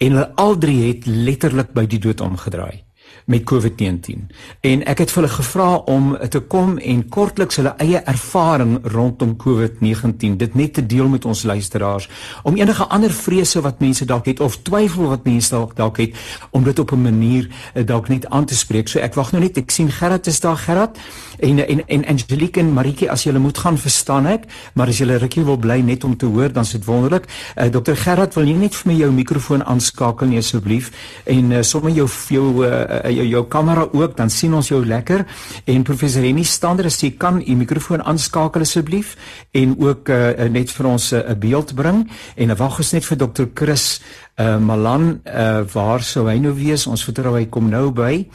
[0.05, 2.85] en hulle al drie het letterlik by die dood omgedraai
[3.29, 4.25] met COVID-19.
[4.61, 10.39] En ek het hulle gevra om te kom en kortliks hulle eie ervaring rondom COVID-19
[10.41, 12.09] dit net te deel met ons luisteraars
[12.43, 16.17] om enige ander vrese wat mense dalk het of twyfel wat mense dalk dalk het
[16.57, 18.89] om dit op 'n manier eh, dalk net aan te spreek.
[18.89, 19.57] So ek wag nou net.
[19.57, 20.99] Ek sien Gerard is daar, Gerard.
[21.39, 25.19] En en en Angelique en Maritje as julle moet gaan verstaan ek, maar as julle
[25.19, 27.25] rukkie wil bly net om te hoor, dan is dit wonderlik.
[27.57, 30.91] Uh, eh, Dr Gerard, wil jy net vir my jou mikrofoon aanskakel nie asseblief
[31.25, 35.25] en uh, sommer jou jou uh, jou jou kamera ook, dan sien ons jou lekker.
[35.67, 39.17] En professor Henny Stander, as jy kan u mikrofoon aanskakel asseblief
[39.53, 43.19] en ook uh, net vir ons 'n uh, beeld bring en wag ons net vir
[43.19, 44.01] dokter Chris
[44.39, 46.87] uh, Malan, uh, waar sou hy nou wees?
[46.87, 48.27] Ons vertrou hy kom nou by.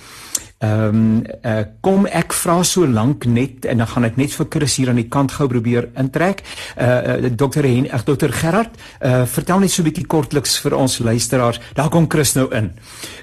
[0.64, 4.48] Ehm um, uh, kom ek vra so lank net en dan gaan ek net vir
[4.54, 6.44] Chris hier aan die kant gou probeer intrek.
[6.78, 6.86] Uh,
[7.26, 11.00] uh dokter Hen, ag dokter Gerard, uh vertel net so 'n bietjie kortliks vir ons
[11.00, 11.60] luisteraars.
[11.76, 12.72] Daar kom Chris nou in.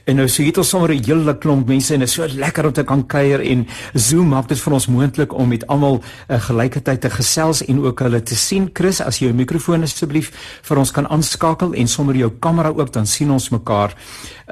[0.04, 2.66] En nou so, dit ons sommer 'n hele klomp mense en dit is so lekker
[2.66, 6.40] om te kan kuier en Zoom maak dit vir ons moontlik om met almal uh,
[6.40, 8.70] gelykertyd te gesels en ook hulle te sien.
[8.72, 10.30] Chris, as jy jou mikrofoon asseblief
[10.62, 13.94] vir ons kan aanskakel en sommer jou kamera ook dan sien ons mekaar.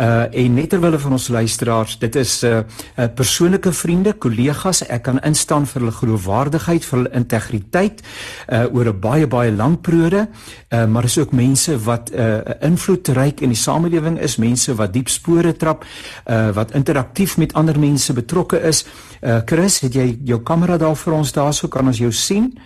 [0.01, 2.62] Uh en net terwyl van ons luisteraars, dit is uh
[2.97, 8.88] uh, persoonlike vriende, kollegas, ek kan instaan vir hulle geloofwaardigheid, vir hulle integriteit uh, oor
[8.93, 10.29] 'n baie baie lang periode,
[10.73, 14.93] uh, maar is ook mense wat 'n uh, invloedryk in die samelewing is, mense wat
[14.93, 15.85] diep spore trap,
[16.27, 18.85] uh, wat interaktief met ander mense betrokke is.
[19.23, 22.59] Uh, Chris, het jy jou kamera daar vir ons daarso kan ons jou sien?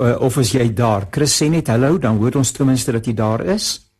[0.00, 1.06] Uh, of is jy daar?
[1.10, 3.90] Chris sê net hallo, dan hoor ons ten minste dat jy daar is.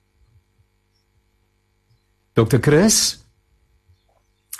[2.33, 2.57] Dr.
[2.61, 3.19] Chris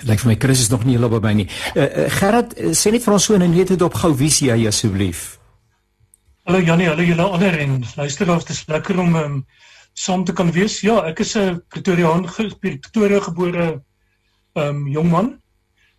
[0.09, 1.49] Lyk vir my Chris is nog nie heeltemal by my nie.
[1.75, 4.31] Uh, uh, Gerard, uh, sê net vir ons so en net dit op gou wie
[4.33, 5.39] jy asseblief.
[6.49, 9.37] Hallo Janie, hallo julle ander en luisteraars, dit is lekker om um,
[9.93, 10.81] saam te kan wees.
[10.81, 12.25] Ja, ek is 'n Pretoriaan,
[12.61, 13.83] Pretoria gebore
[14.55, 15.29] um jong man.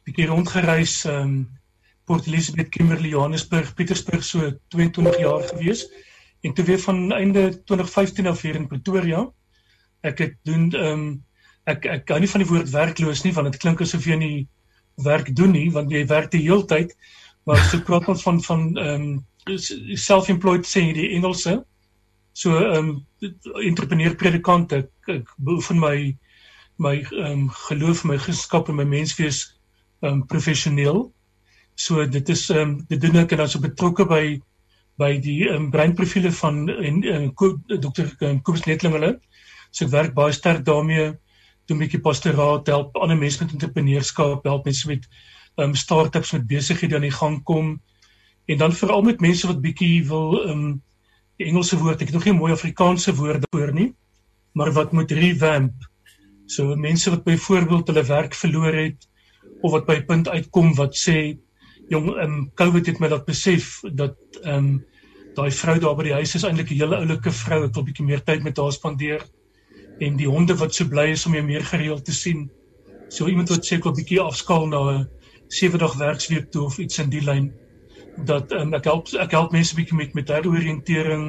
[0.06, 1.48] Bietjie rondgereis um
[2.06, 5.86] Port Elizabeth, Kimberley, Johannesburg, Pietersburg so 22 jaar gewees
[6.42, 9.28] en toe weer van einde 2015 af hier in Pretoria.
[10.02, 11.24] Ek het doen um
[11.70, 14.48] ek ek hou nie van die woord werkloos nie want dit klink asof jy nie
[15.06, 16.96] werk doen nie want jy werk die hele tyd
[17.46, 19.20] maar so praat ons van van ehm um,
[19.98, 21.62] self-employed sê die Engelse
[22.34, 22.90] So ehm
[23.22, 23.32] um,
[23.68, 25.96] entrepreneur predikant ek, ek beoefen my
[26.82, 29.42] my ehm um, geloof, my geskaap en my menswees
[30.02, 31.04] ehm um, professioneel.
[31.76, 34.24] So dit is ehm um, dit doen ek en dan so betrokke by
[35.02, 37.28] by die um, breinprofiele van en, en
[37.84, 39.12] dokter um, Kobus Netling hulle.
[39.72, 41.12] So ek werk baie sterk daarmee
[41.66, 45.08] doen 'n bietjie pastoraat, help ander mense met entrepreneurskap, help mense met
[45.58, 47.82] um start-ups met besighede aan die gang kom.
[48.46, 50.82] En dan veral met mense wat bietjie wil um
[51.38, 53.94] die Engelse woord, ek het nog nie mooi Afrikaanse woorde voor nie,
[54.54, 55.74] maar wat moet revamp.
[56.46, 59.08] So mense wat byvoorbeeld hulle werk verloor het
[59.62, 61.38] of wat by 'n punt uitkom wat sê
[61.90, 64.86] jong um COVID het my laat besef dat um
[65.36, 67.66] daai vrou daar by die huis is eintlik 'n hele oulike vrou.
[67.66, 69.22] Ek wil bietjie meer tyd met haar spandeer
[70.02, 72.48] en die honde wat so bly is om jou meer gereeld te sien.
[73.10, 75.08] So iemand wat sê ek wil bietjie afskaal na 'n
[75.52, 77.52] 7 dag werksweek toe of iets in die lyn
[78.28, 81.26] dat um, ek help ek help mense bietjie met met heroriëntering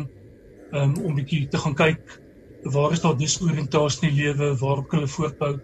[0.72, 2.18] um, om bietjie te gaan kyk
[2.74, 5.54] waar is daar disoriëntasie in die lewe, waar kan hulle voortbou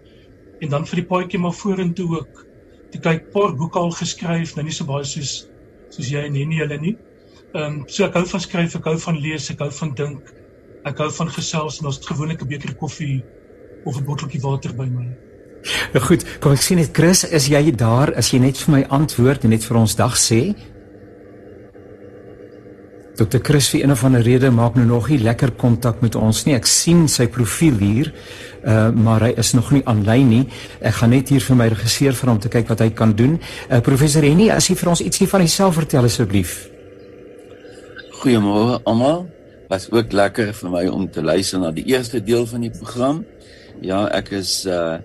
[0.59, 2.45] en dan vir die paadjie maar vorentoe ook
[2.91, 5.45] te kyk paar boeke al geskryf, nou nie so baie soos
[5.93, 6.95] soos jy en Henny hulle nie.
[7.53, 10.33] Ehm um, so ek hou van skryf, ek hou van lees, ek hou van dink.
[10.87, 13.23] Ek hou van gesels en ons het gewoonlik 'n beker koffie
[13.85, 15.07] of 'n botteltjie water by my.
[15.93, 18.13] Ja goed, kom ek sien net Chris, is jy daar?
[18.15, 20.55] As jy net vir my antwoord en net vir ons dag sê.
[23.19, 23.41] Dr.
[23.43, 26.55] Chris vir een of ander rede maak nou nog nie lekker kontak met ons nie.
[26.55, 28.13] Ek sien sy profiel hier
[28.63, 30.45] uh maar hy is nog nie aanlyn nie.
[30.81, 33.39] Ek gaan net hier vir my regisseur vir hom te kyk wat hy kan doen.
[33.69, 36.69] Uh professor Henny, as jy vir ons ietsie van jouself vertel asseblief.
[38.21, 39.38] Goeiemôre almal.
[39.69, 43.19] Was ook lekker vir my om te luister na die eerste deel van die program.
[43.85, 44.97] Ja, ek is uh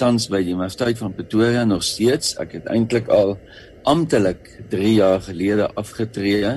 [0.00, 2.32] tans by die Universiteit van Pretoria nog steeds.
[2.40, 3.34] Ek het eintlik al
[3.84, 6.54] amptelik 3 jaar gelede afgetree.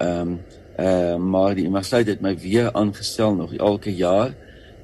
[0.00, 0.32] Ehm um,
[0.80, 4.32] uh maar die universiteit het my weer aangestel nog elke jaar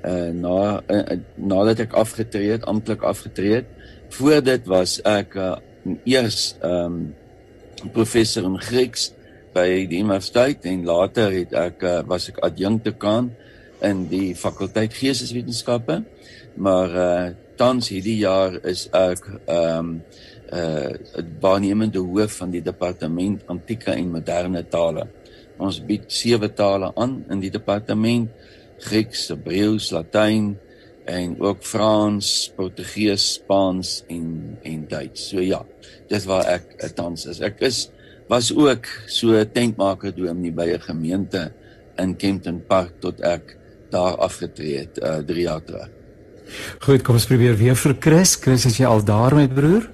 [0.05, 3.73] uh na uh, nadat ek afgetree het, amptelik afgetree het.
[4.13, 5.57] Voor dit was ek uh,
[6.05, 9.14] eers ehm um, professor in Grieks
[9.55, 13.31] by die universiteit en later het ek uh, was ek adjunktekaan
[13.85, 16.03] in die fakulteit Geesteswetenskappe.
[16.55, 19.91] Maar uh tans hierdie jaar is ek ehm um,
[20.51, 20.91] uh
[21.41, 25.07] waarnemende hoof van die departement antieke en moderne tale.
[25.59, 28.31] Ons bied sewe tale aan in die departement
[28.85, 30.57] Grieks, Hebreeus, Latyn
[31.05, 35.29] en ook Frans, Portugees, Spaans en en Duits.
[35.31, 35.63] So ja,
[36.11, 37.41] dis waar ek eh, tans is.
[37.45, 37.87] Ek is
[38.29, 41.53] was ook so tentmaker dominee by 'n gemeente
[41.97, 43.57] in Kempton Park tot ek
[43.91, 45.89] daar afgetree het uh 3 jaar terug.
[46.79, 48.35] Goed, kom ons probeer weer vir Chris.
[48.37, 49.94] Chris, is jy al daar met broer?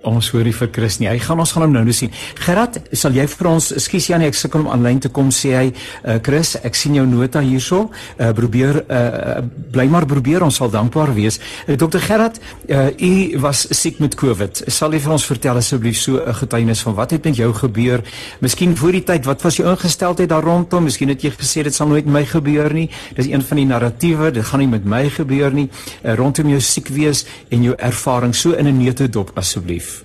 [0.00, 1.10] Ons hoor nie vir Chris nie.
[1.10, 2.12] Hy gaan ons gaan hom nou nou sien.
[2.40, 5.66] Gerard, sal jy vir ons, ekskuus Janie, ek sukkel om aanlyn te kom sê hy,
[5.72, 7.90] uh, Chris, ek sien jou nota hierso.
[8.16, 9.42] Uh, probeer uh,
[9.74, 11.36] bly maar probeer, ons sal dankbaar wees.
[11.66, 14.62] Uh, Dr Gerard, uh, u was siek met COVID.
[14.72, 18.00] Sal jy vir ons vertel asseblief so 'n getuienis van wat het met jou gebeur?
[18.40, 20.84] Miskien voor die tyd, wat was jou ingesteldheid daar rondom?
[20.84, 22.88] Miskien het jy gesê dit sal nooit met my gebeur nie.
[23.16, 25.68] Dis een van die narratiewe, dit gaan nie met my gebeur nie.
[26.02, 29.99] Uh, rondom jou siek wees en jou ervaring so in 'n neutedop asseblief.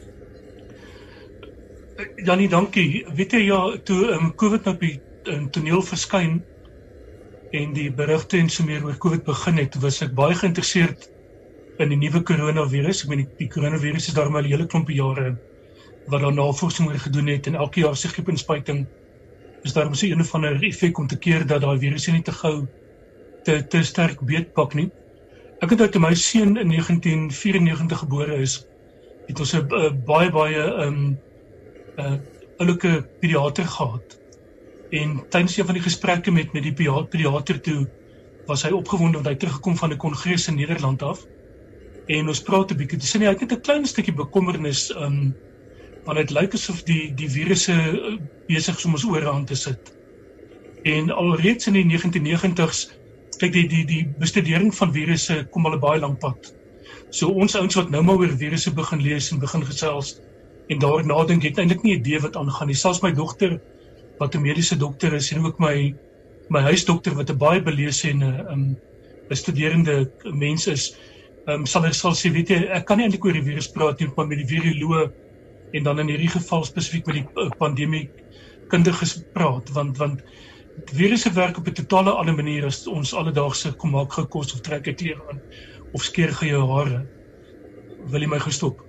[1.95, 3.05] Janie, dankie.
[3.15, 4.97] Weet jy ja, toe um, COVID nou op die
[5.31, 6.41] um, toneel verskyn
[7.55, 11.07] en die berigte en so meer oor COVID begin het, was ek baie geïnteresseerd
[11.79, 13.05] in die nuwe koronavirus.
[13.05, 15.37] Ek meen die, die koronavirus is daar al 'n hele klompie jare
[16.11, 18.85] wat daar navorsing oor gedoen het en elke jaar se griepinspuiting
[19.63, 22.31] is daar mos 'n of ander effek om te keer dat daai virus nie te
[22.31, 22.67] gou
[23.43, 24.91] te te sterk beetpak nie.
[25.61, 28.67] Ek het uit my seun in 1994 gebore is,
[29.27, 31.17] het ons 'n baie baie ehm um,
[31.97, 32.17] 'n uh,
[32.57, 34.19] oulike pediater gehad.
[34.89, 37.89] En tydens een van die gesprekke met met die pediater toe
[38.45, 41.25] was hy opgewonde omdat hy teruggekom van 'n kongres in Nederland af.
[42.07, 42.99] En ons praat 'n bietjie.
[42.99, 45.35] Dis net hy het net 'n klein stukkie bekommernis um
[46.05, 49.55] want dit lyk asof die die virusse uh, besig is om ons ore aan te
[49.55, 49.93] sit.
[50.83, 52.91] En alreeds in die 1990s
[53.39, 56.53] kyk die die die bestudering van virusse kom al 'n baie lank pad.
[57.09, 60.19] So ons ouens wat nou maar oor virusse begin lees en begin gesels,
[60.67, 62.75] en daar nadink het eintlik nie 'n idee wat aangaan nie.
[62.75, 63.61] Selfs my dogter
[64.17, 65.95] wat 'n mediese dokter is en ook my
[66.49, 68.77] my huisdokter wat 'n baie belese en 'n um,
[69.29, 70.95] 'n studerende mens is,
[71.45, 73.99] um, sal hy sal sê weet jy, ek kan nie eintlik oor die virus praat
[73.99, 75.11] nie, maar met die viroloog
[75.71, 78.09] en dan in hierdie geval spesifiek met die uh, pandemie
[78.69, 80.21] kundiges praat want want
[80.93, 84.87] virusse werk op 'n totale ander manier as ons alledaagse kom maak gekos of trek
[84.87, 85.41] 'n klere aan
[85.93, 87.07] of skeer ge jou hare.
[88.11, 88.84] Wil jy my gestop?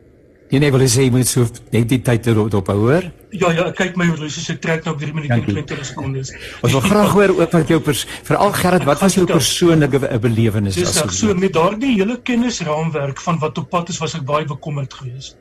[0.47, 3.09] Jy nee, wil sê jy moet so net die tyd erop op hoor?
[3.35, 6.31] Ja ja, kyk my horlosie se trek nou op 3 minute en 20 sekondes.
[6.63, 7.81] Ons wil graag hoor ook wat jou
[8.29, 11.11] veral Gerrit, wat was jou persoonlike belewenis as so?
[11.17, 15.35] So met daardie hele kennisraamwerk van wat op pad is, was ek baie bekommerd geweest.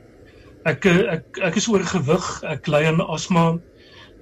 [0.66, 3.46] Ek ek ek is oorgewig, ek ly aan asma.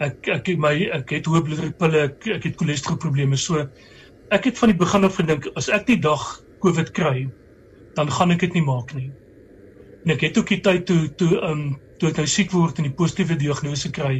[0.04, 3.40] Ek ek my ek het hoë bloeddrukpille, ek, ek het cholesterolprobleme.
[3.40, 3.64] So
[4.28, 6.28] ek het van die begin af gedink as ek die dag
[6.60, 7.30] COVID kry,
[7.96, 9.08] dan gaan ek dit nie maak nie.
[10.04, 11.66] En ek het ook die tyd toe toe um
[12.00, 14.18] toe ek nou siek word en die positiewe diagnose kry,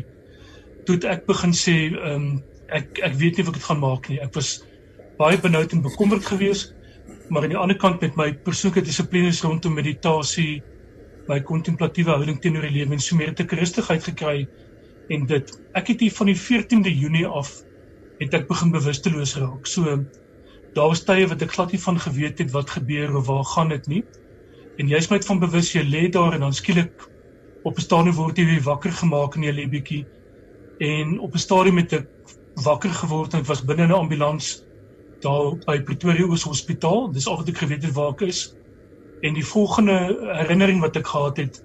[0.88, 1.76] toe ek begin sê
[2.12, 2.28] um
[2.72, 4.20] ek ek weet nie of ek dit gaan maak nie.
[4.24, 4.56] Ek was
[5.20, 6.72] baie benoud en bekommerd geweest,
[7.28, 10.62] maar aan die ander kant met my persoonlike dissiplines rondom meditasie,
[11.28, 14.48] my kontemplatiewe houding teenoor die lewe en so meer te rustigheid gekry
[15.12, 17.52] en dit ek het hier van die 14de Junie af
[18.20, 19.68] het ek begin bewusteloos raak.
[19.68, 19.98] So
[20.74, 23.72] daar was tye wat ek glad nie van geweet het wat gebeur of waar gaan
[23.74, 24.02] dit nie.
[24.76, 27.08] En jy's net van bewus jy lê daar en dan skielik
[27.62, 30.04] op 'n stadium word jy weer wakker gemaak en jy lê bietjie
[30.78, 32.08] en op 'n stadium het ek
[32.54, 34.64] wakker geword en ek was binne 'n ambulans
[35.20, 37.12] daar by Pretoria Oos Hospitaal.
[37.12, 38.54] Dis al wat ek geweet het waar ek is.
[39.20, 39.96] En die volgende
[40.36, 41.64] herinnering wat ek gehad het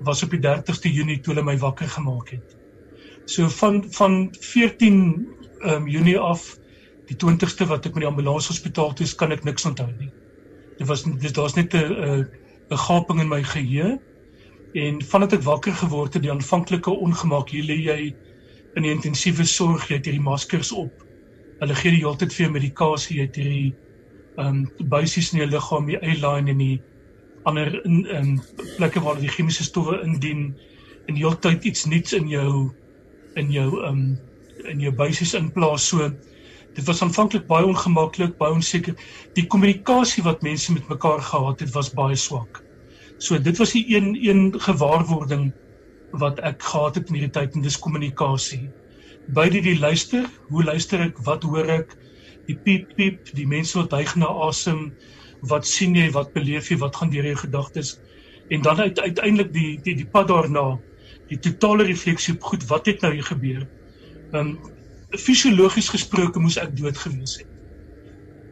[0.00, 2.56] was op die 30ste Junie toe hulle my wakker gemaak het.
[3.24, 5.26] So van van 14
[5.64, 6.56] um, Junie af
[7.06, 10.12] die 20ste wat ek met die ambulans hospitaal toe is, kan ek niks onthou nie.
[10.78, 12.26] Dit was dis daar's net 'n
[12.74, 13.98] 'n gaping in my geheue.
[14.74, 18.14] En vandat ek wakker geword het, die aanvanklike ongemak, hier lê jy
[18.74, 21.04] in die intensiewe sorg, jy het hierdie maskers op.
[21.60, 23.74] Hulle gee die hele tyd vir jou medikasie, jy het hierdie
[24.34, 26.80] ehm um, buisies in jou liggaam, die eyeliner en die
[27.46, 28.32] ander in in
[28.78, 30.48] plekke waar die chemiese stowwe indien
[31.06, 32.50] en die hele tyd iets nuuts in jou
[33.38, 34.18] in jou ehm um,
[34.72, 36.10] in jou buisies inplaas so
[36.74, 38.98] dit was aanvanklik baie ongemaklik baie onseker.
[39.38, 42.63] Die kommunikasie wat mense met mekaar gehad het was baie swak
[43.24, 45.52] so dit was die een een gewaarwording
[46.20, 48.68] wat ek gehad het in hierdie tyd en dis kommunikasie.
[49.34, 51.94] Beide die luister hoe luister ek wat hoor ek
[52.48, 54.90] die piep piep die mense wat hyg na asem
[55.48, 57.96] wat sien jy wat beleef jy wat gaan deur jou gedagtes
[58.52, 60.66] en dan uit, uiteindelik die die die pad daarna
[61.32, 63.64] die totale refleksie op goed wat het nou hier gebeur?
[64.36, 64.58] Um
[65.16, 67.48] fisiologies gesproke moes ek dood gewees het.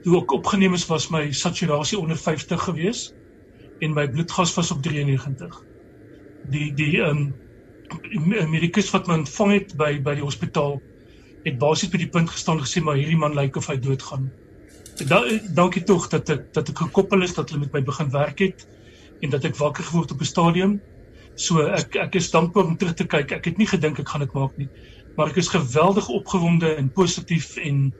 [0.02, 3.10] Toe ek opgeneem is was my saturasie onder 50 gewees
[3.82, 5.58] en my bloedgas was op 93.
[6.54, 7.32] Die die um
[8.50, 10.78] medikus wat my ontvang het by by die hospitaal
[11.42, 14.30] het basies by die punt gestaan gesê maar hierdie man lyk of hy doodgaan.
[15.08, 15.18] Da,
[15.56, 18.64] dankie tog dat ek dat ek gekoppel is dat hulle met my begin werk het
[19.20, 20.80] en dat ek wakker geword op 'n stadium.
[21.34, 23.32] So ek ek is dankbaar om terug te kyk.
[23.32, 24.70] Ek het nie gedink ek gaan dit maak nie
[25.16, 27.92] maar ek is geweldig opgewonde en positief en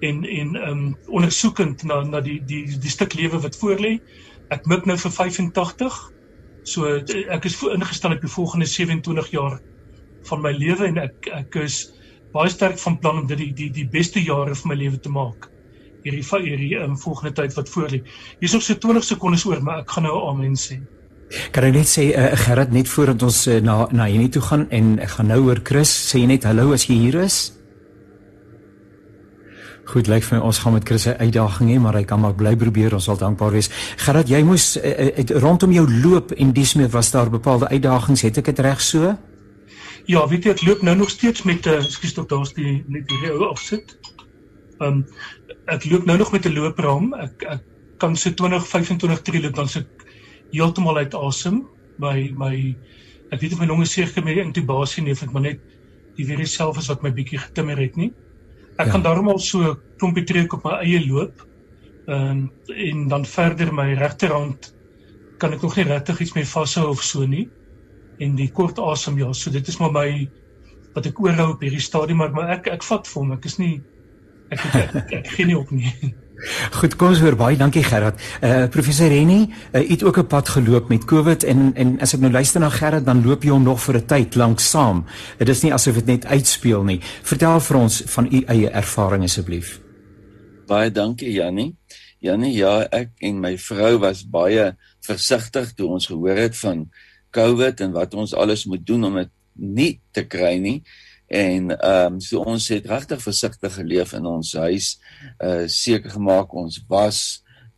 [0.00, 3.98] en en ehm um, ondersoekend na na die die die stuk lewe wat voor lê.
[4.50, 5.98] Ek mik nou vir 85.
[6.66, 9.60] So ek is ingestel op die volgende 27 jaar
[10.28, 11.80] van my lewe en ek ek is
[12.34, 15.12] baie sterk van plan om dit die die die beste jare van my lewe te
[15.12, 15.48] maak.
[16.04, 18.02] Hierdie hierdie um, volgende tyd wat voor lê.
[18.40, 20.80] Hier's nog so 20 sekondes oor, maar ek gaan nou amen sê.
[21.54, 24.66] Kan ek net sê uh, Gerard net voordat ons uh, na na hierdie toe gaan
[24.74, 27.59] en ek gaan nou oor Chris sê net hallo as jy hier is.
[29.90, 32.34] Goed, lyk vir my ons gaan met Chris 'n uitdaging hê, maar hy kan maar
[32.34, 33.70] bly probeer, ons sal dankbaar wees.
[33.96, 34.82] Gerard, jy moes uh,
[35.18, 38.80] uh, rondom jou loop en dis mee was daar bepaalde uitdagings, het ek dit reg
[38.80, 39.16] so?
[40.06, 42.84] Ja, weet jy ek loop nou nog steeds met 'n uh, skuis tog daar's die
[42.86, 43.98] net die ou afsit.
[44.78, 45.06] Ehm um,
[45.66, 47.14] ek loop nou nog met 'n loopraam.
[47.14, 47.62] Ek ek
[47.98, 49.86] kan se 20 25 tree loop dan se
[50.52, 51.66] heeltemal uit asem.
[51.98, 52.76] My my
[53.30, 55.58] ek weet of my longe seker met intubasie nie, ek maar net
[56.16, 58.12] die virus self is wat my bietjie getimmer het nie.
[58.80, 58.92] Ek ja.
[58.96, 61.46] kan daarom al so klompie trek op my eie loop.
[62.08, 64.70] Ehm um, en dan verder my regterhand
[65.40, 67.48] kan ek nog nie regtig iets mee vashou of so nie.
[68.20, 70.08] En die kort asem ja, so dit is maar my
[70.94, 73.36] wat ek oorhou op hierdie stadium maar, maar ek ek vat vir hom.
[73.36, 73.74] Ek is nie
[74.50, 75.92] ek ek, ek, ek, ek gee nie op nie.
[76.72, 78.20] Goed, kom ons hoor baie dankie Gerard.
[78.40, 82.20] Uh professor Rennie, uh, het ook 'n pad geloop met COVID en en as ek
[82.20, 85.04] nou luister na Gerard, dan loop jy hom nog vir 'n tyd lank saam.
[85.38, 87.00] Dit is nie asof dit net uitspeel nie.
[87.22, 89.80] Vertel vir ons van u eie ervaring asseblief.
[90.66, 91.76] Baie dankie Jannie.
[92.18, 96.90] Jannie, ja, ek en my vrou was baie versigtig toe ons gehoor het van
[97.30, 100.82] COVID en wat ons alles moet doen om dit nie te kry nie
[101.30, 104.98] en ehm um, so ons het regtig versigtig geleef in ons huis.
[105.38, 107.20] Uh seker gemaak ons was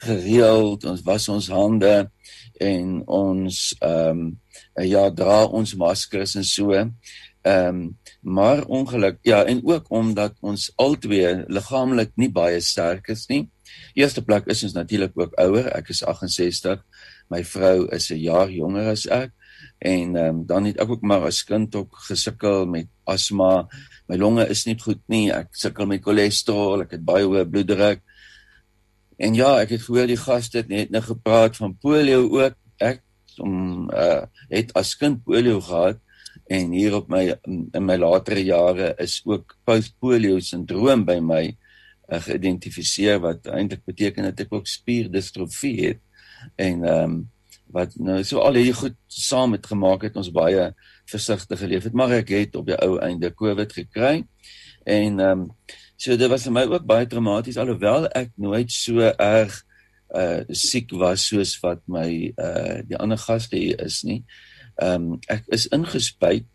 [0.00, 1.96] gereeld ons was ons hande
[2.56, 4.22] en ons ehm um,
[4.88, 6.72] ja dra ons maskers en so.
[6.72, 7.82] Ehm um,
[8.20, 13.50] maar ongeluk ja en ook omdat ons albei liggaamlik nie baie sterk is nie.
[13.92, 16.80] Eerste plek is ons natuurlik ook ouer ek is 68
[17.28, 19.32] my vrou is 'n jaar jonger as ek
[19.82, 23.66] En um, dan het ek ook maar as kind ook gesukkel met asma.
[24.06, 25.32] My longe is nie goed nie.
[25.34, 28.04] Ek sukkel met cholesterol, ek het baie hoë bloeddruk.
[29.18, 32.54] En ja, ek het gehoor die gaste het net nou gepraat van polio ook.
[32.78, 33.02] Ek
[33.42, 34.22] om uh
[34.52, 35.98] het as kind polio gehad
[36.52, 42.20] en hier op my in my latere jare is ook postpolio sindroom by my uh,
[42.20, 46.02] geïdentifiseer wat eintlik beteken dat ek ook spierdistrofie het
[46.60, 47.20] en ehm um,
[47.72, 50.70] wat nou so al hierdie goed saam het gemaak het ons baie
[51.10, 54.24] versigtig geleef het maar ek het op die ou einde covid gekry
[54.84, 55.50] en ehm um,
[55.96, 59.62] so dit was vir my ook baie traumaties alhoewel ek nooit so erg
[60.12, 64.22] uh siek was soos wat my uh die ander gaste hier is nie.
[64.76, 66.48] Ehm um, ek is ingespuit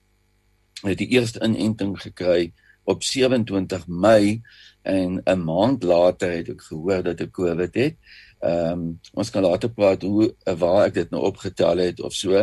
[0.84, 2.52] het die eerste inenting gekry
[2.88, 4.42] op 27 Mei
[4.84, 7.98] en 'n maand later het ek gehoor dat ek COVID het.
[8.40, 10.28] Ehm um, ons kan later praat hoe
[10.62, 12.38] waar ek dit nou opgetel het of so.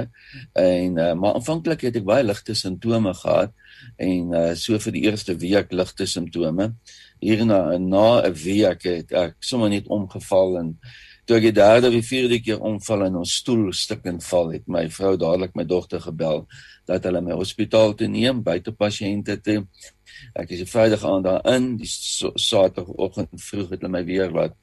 [0.53, 3.53] En uh, maar aanvanklik het ek baie ligte simptome gehad
[4.03, 6.73] en uh, so vir die eerste week ligte simptome.
[7.23, 10.75] Hierna na 'n week het ek sommer net omgeval en
[11.27, 14.89] toe ek die derde of vierde keer omval en ons stoel stukkend val het my
[14.91, 16.45] vrou dadelik my dogter gebel
[16.91, 19.63] dat hulle my hospitaal toe neem buite pasiënte toe.
[20.35, 24.59] Ek is Vrydag aand daarin, die Saterdagoggend vroeg het hulle my weer wat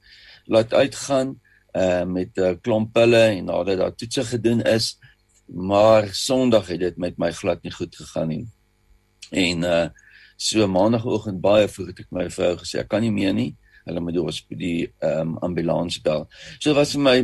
[0.45, 1.39] laat uitgaan
[1.71, 4.97] uh met 'n uh, klomp pille en nadat daar toetse gedoen is,
[5.45, 8.47] maar Sondag het dit met my glad nie goed gegaan nie.
[9.29, 9.87] En uh
[10.35, 13.55] so maandagooggend baie vroeg het ek my vrou gesê ek kan nie meer nie.
[13.85, 16.27] Hulle moet die die ehm um, ambulans bel.
[16.59, 17.17] So was vir my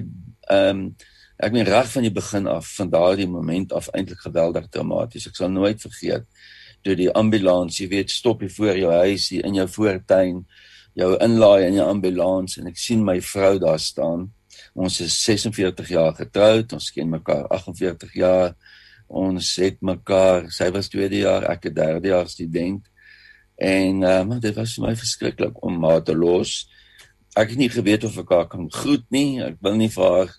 [0.49, 0.95] ehm um,
[1.37, 5.27] ek meen reg van die begin af van daardie moment af eintlik geweldig traumaties.
[5.27, 6.25] Ek sal nooit vergeet
[6.81, 10.43] toe die ambulans, jy weet, stop hier voor jou huis hier in jou voortuin
[10.97, 14.27] jou inlaai in jou ambulans en ek sien my vrou daar staan.
[14.77, 18.55] Ons is 46 jaar getroud, ons ken mekaar 48 jaar.
[19.07, 22.83] Ons het mekaar, sy was tweede jaar, ek 'n derde jaar student.
[23.57, 26.67] En ehm um, dit was vir my verskriklik om haar te los.
[27.35, 29.41] Ek het nie geweet of ek haar kan groet nie.
[29.41, 30.29] Ek wil nie vir haar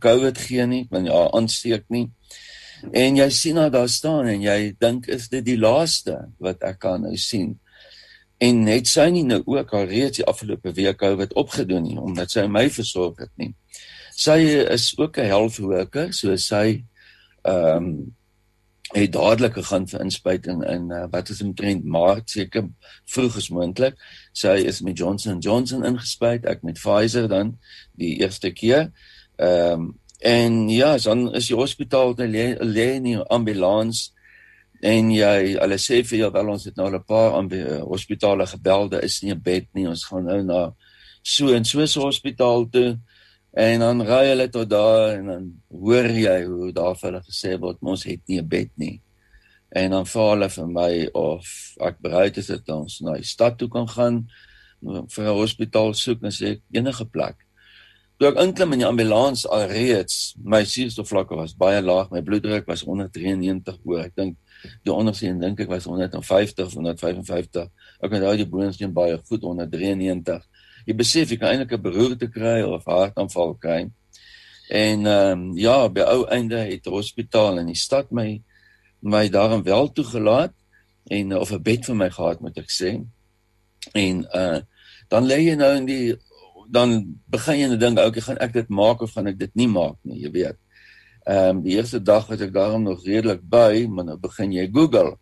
[0.00, 2.10] COVID gee nie, want ja, aansteek nie.
[2.92, 6.78] En jy sien haar daar staan en jy dink is dit die laaste wat ek
[6.78, 7.58] kan nou sien
[8.40, 12.32] en net sy nie nou ook al reeds die afgelope week COVID opgedoen nie omdat
[12.32, 13.52] sy my versorg het nie.
[14.16, 14.38] Sy
[14.76, 16.84] is ook 'n helfwerker, so sy
[17.44, 18.16] ehm um,
[18.90, 22.66] het dadelik gegaan vir inspuiting in uh, wat is omtrent Maart seker
[23.06, 23.94] vroeg as moontlik.
[24.32, 27.58] Sy is met Johnson & Johnson ingespuit, ek met Pfizer dan
[27.94, 28.90] die eerste keer.
[29.36, 34.10] Ehm um, en ja, dan is die hospitaal lê lê in die ambulans
[34.80, 38.88] en jy hulle sê vir jou wel ons het nou 'n paar uh, hospitale gebel
[38.88, 40.74] daar is nie 'n bed nie ons gaan nou na
[41.22, 42.98] so en so 'n hospitaal toe.
[43.52, 47.58] En dan ry hulle tot daar en dan hoor jy hoe daar vir hulle gesê
[47.58, 49.00] word ons het nie 'n bed nie.
[49.70, 53.58] En dan vra hulle vir my of ek bereid is dit ons na die stad
[53.58, 54.28] toe kan gaan
[54.82, 57.36] vir 'n hospitaal soek en sê enige plek.
[58.18, 62.82] Toe ek inklim in die ambulans alreeds my suurstofvlakke was baie laag my bloeddruk was
[62.82, 64.04] onder 93 oor.
[64.04, 64.36] Ek dink
[64.82, 67.68] die onderste een dink ek was 150 155
[68.00, 70.46] ek onthou die boonste een baie goed onder 93
[70.86, 73.90] jy besef jy kan eintlik 'n beroerte kry of hartaanval kry.
[74.70, 78.42] En ehm um, ja by ou einde het die hospitaal in die stad my
[79.00, 80.54] my daarin wel toegelaat
[81.10, 83.04] en of 'n bed vir my gehad moet ek sê.
[83.94, 84.60] En uh
[85.08, 86.16] dan lê jy nou in die
[86.70, 89.68] dan begin jy nou dink okay gaan ek dit maak of gaan ek dit nie
[89.68, 90.22] maak nie?
[90.22, 90.58] Jy weet
[91.28, 94.68] Ehm um, die eerste dag was ek daarom nog redelik by, maar nou begin jy
[94.72, 95.16] Google.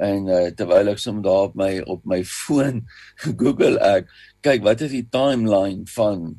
[0.00, 2.84] En uh, terwyl ek soms daar op my op my foon
[3.42, 4.10] Google ek
[4.44, 6.34] kyk wat is die timeline van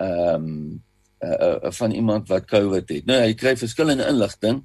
[0.00, 0.82] ehm um,
[1.20, 3.06] uh, uh, van iemand wat COVID het.
[3.06, 4.62] Nou jy kry verskillende inligting,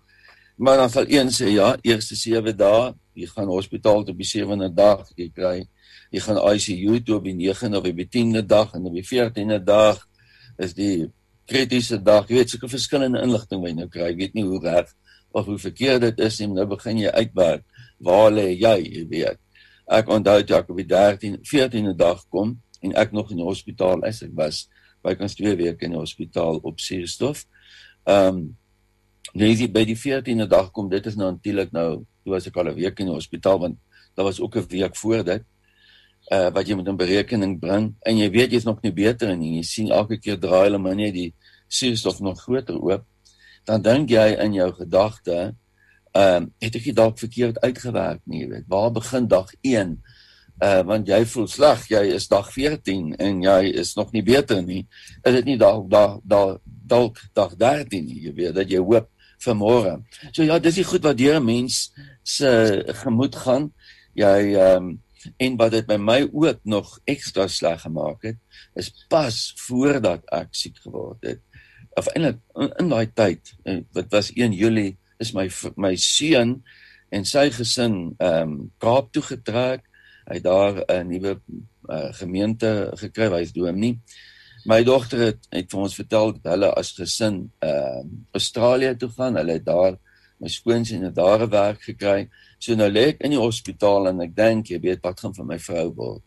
[0.55, 4.29] maar dan sal een sê ja, eerste 7 dae, jy gaan hospitaal toe op die
[4.29, 5.57] 7de dag, jy kry
[6.13, 9.59] jy gaan ICU toe op die 9de of die 10de dag en op die 14de
[9.63, 9.99] dag
[10.61, 11.09] is die
[11.49, 12.27] kritiese dag.
[12.29, 14.09] Jy weet seker verskillende inligting wat jy nou kry.
[14.11, 14.91] Ek weet nie hoe reg
[15.35, 16.49] of hoe verkeerd dit is nie.
[16.53, 17.65] Nou begin jy uitwerk.
[18.03, 19.41] Waar lê jy, jy weet.
[19.85, 23.47] Ek onthou toe ek op die 13, 14de dag kom en ek nog in die
[23.47, 24.23] hospitaal is.
[24.25, 24.65] Ek was
[25.05, 27.45] bykans 2 weke in die hospitaal op suurstof.
[28.05, 28.45] Ehm um,
[29.35, 30.87] is dit by die 14de dag kom.
[30.89, 33.77] Dit is nou natuurlik nou, toe was ek al 'n week in die hospitaal want
[34.15, 35.43] daar was ook 'n week voor dit
[36.33, 39.57] uh wat jy moet in berekening bring en jy weet jy's nog nie beter nie.
[39.59, 41.33] Jy sien elke keer draai hulle maar net die
[41.67, 43.05] suurstof nog groter oop.
[43.65, 45.55] Dan dink jy in jou gedagte,
[46.15, 48.67] ehm uh, het ek dit dalk verkeerd uitgewerk nie, jy weet.
[48.67, 49.97] Waar begin dag 1?
[50.55, 54.23] Uh eh, want jy voel sleg, jy is dag 14 en jy is nog nie
[54.23, 54.85] beter nie.
[55.23, 59.09] Is dit nie dalk dalk dalk dag 13 nie, jy weet dat jy hoop
[59.43, 59.97] vanmôre.
[60.31, 61.91] So ja, dis die goed wat deur 'n mens
[62.23, 63.73] se gemoed gaan.
[64.13, 65.01] Jy ehm um,
[65.37, 68.37] en wat dit by my ook nog ekstra sleg gemaak het,
[68.75, 71.41] is pas voordat ek siek geword het.
[71.95, 73.53] Of eintlik in, in daai tyd,
[73.95, 75.47] wat was 1 Julie, is my
[75.79, 76.59] my seun
[77.15, 79.85] en sy gesin ehm um, Kaap toe getrek.
[80.25, 81.39] Hy daar 'n nuwe
[81.89, 83.99] uh, gemeente gekry, hy's dominee.
[84.65, 88.03] My dogter het, het vir ons vertel dat hulle as gesin ehm uh,
[88.33, 89.37] Australië toe gaan.
[89.37, 89.97] Hulle het daar
[90.39, 92.29] my skoonseun het daar 'n werk gekry.
[92.59, 95.49] So nou lê ek in die hospitaal en ek dink jy weet wat gaan van
[95.53, 96.23] my vrou word.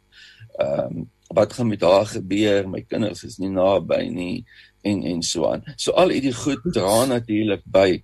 [0.59, 2.69] Ehm um, wat gaan met haar gebeur?
[2.73, 4.45] My kinders is nie naby nie
[4.89, 5.61] en en so aan.
[5.77, 8.01] So al hierdie goed dra natuurlik by.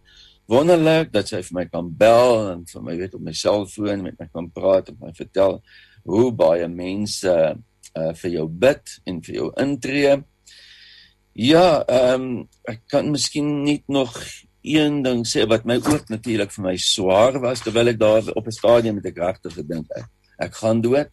[0.51, 4.18] Wonderlik dat sy vir my kan bel en vir my weet op my selfoon met
[4.20, 5.62] my kan praat en my vertel
[6.05, 10.18] hoe baie mense uh, vir jou bid en vir jou intree.
[11.35, 14.12] Ja, ehm um, ek kan miskien net nog
[14.65, 18.47] een ding sê wat my ook natuurlik vir my swaar was terwyl ek daar op
[18.47, 20.09] 'n stadium met 'n regte gedink het.
[20.39, 21.12] Ek gaan dood.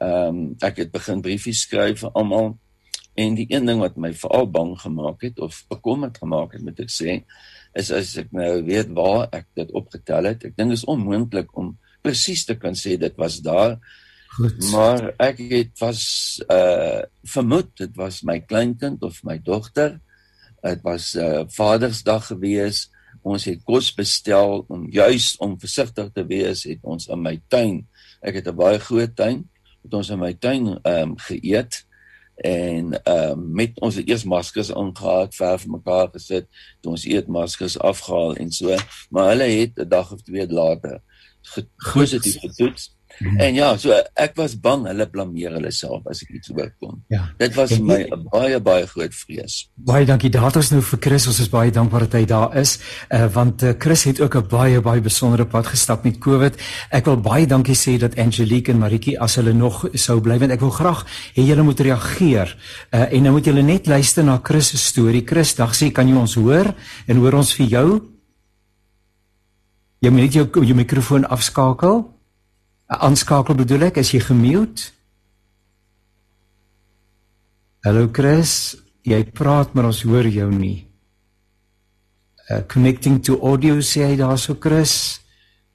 [0.00, 2.58] Ehm um, ek het begin briefies skryf vir almal
[3.14, 6.80] en die een ding wat my veral bang gemaak het of bekommerd gemaak het moet
[6.80, 7.24] ek sê
[7.74, 10.44] is as ek nou weet waar ek dit opgetel het.
[10.44, 13.78] Ek dink dit is onmoontlik om presies te kan sê dit was daar
[14.36, 14.70] Goed.
[14.70, 16.02] Maar ek het was
[16.52, 19.96] uh vermoed dit was my kleinkind of my dogter.
[20.62, 22.90] Dit was uh Vadersdag gewees.
[23.22, 27.86] Ons het kos bestel om juis om versigtig te wees, het ons in my tuin.
[28.22, 29.48] Ek het 'n baie groot tuin.
[29.82, 31.84] Het ons in my tuin ehm um, geëet
[32.36, 36.46] en ehm um, met ons eers maskers aangetree, ver van mekaar gesit,
[36.80, 38.76] toe ons eet maskers afgehaal en so.
[39.10, 41.00] Maar hulle het 'n dag of twee later
[41.92, 42.95] positief getoets.
[43.18, 43.38] Hmm.
[43.40, 46.98] En ja, so ek was bang hulle blameer hulle self as ek iets oorkom.
[47.12, 47.22] Ja.
[47.40, 49.70] Dit was vir my 'n baie baie groot vrees.
[49.74, 50.30] Baie dankie.
[50.30, 51.26] Daar het ons nou vir Chris.
[51.26, 52.78] Ons is baie dankbaar dat hy daar is.
[53.08, 56.54] Uh want uh, Chris het ook 'n baie baie besondere pad gestap met COVID.
[56.90, 60.52] Ek wil baie dankie sê dat Angelique en Maritjie as hulle nog sou bly want
[60.52, 62.56] ek wil graag hê julle moet reageer.
[62.92, 65.24] Uh en nou moet julle net luister na Chris se storie.
[65.24, 66.74] Chris, dag sê kan jy ons hoor
[67.06, 68.00] en hoor ons vir jou?
[70.00, 72.15] Jy moet jou jou mikrofoon afskakel
[72.86, 74.96] aanskakel bedoel ek as jy gemute
[77.86, 78.74] Hallo Chris,
[79.06, 80.88] jy praat maar ons hoor jou nie.
[82.50, 85.20] Uh connecting to audio sê hy daarso Chris.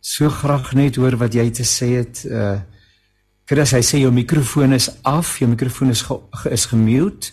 [0.03, 2.25] So graag net hoor wat jy te sê het.
[2.27, 2.57] Uh
[3.47, 6.19] Chris, hy sê jou mikrofoon is af, jou mikrofoon is ge,
[6.51, 7.31] is gemute.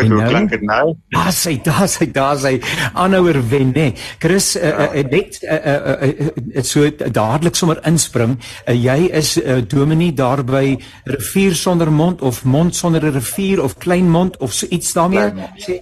[0.00, 0.28] Goed, hoe nou?
[0.28, 0.96] klink dit nou?
[1.14, 2.54] Daar sê, daar sê, daar sê
[2.92, 3.92] aanhouer wen nê.
[4.18, 6.12] Chris uh, uh, net uh, uh,
[6.56, 8.38] uh, so dadelik sommer inspring.
[8.66, 13.62] Uh, jy is uh, dominee daar by rivier sonder mond of mond sonder 'n rivier
[13.62, 15.32] of klein mond of so iets daarmee.
[15.58, 15.80] Sê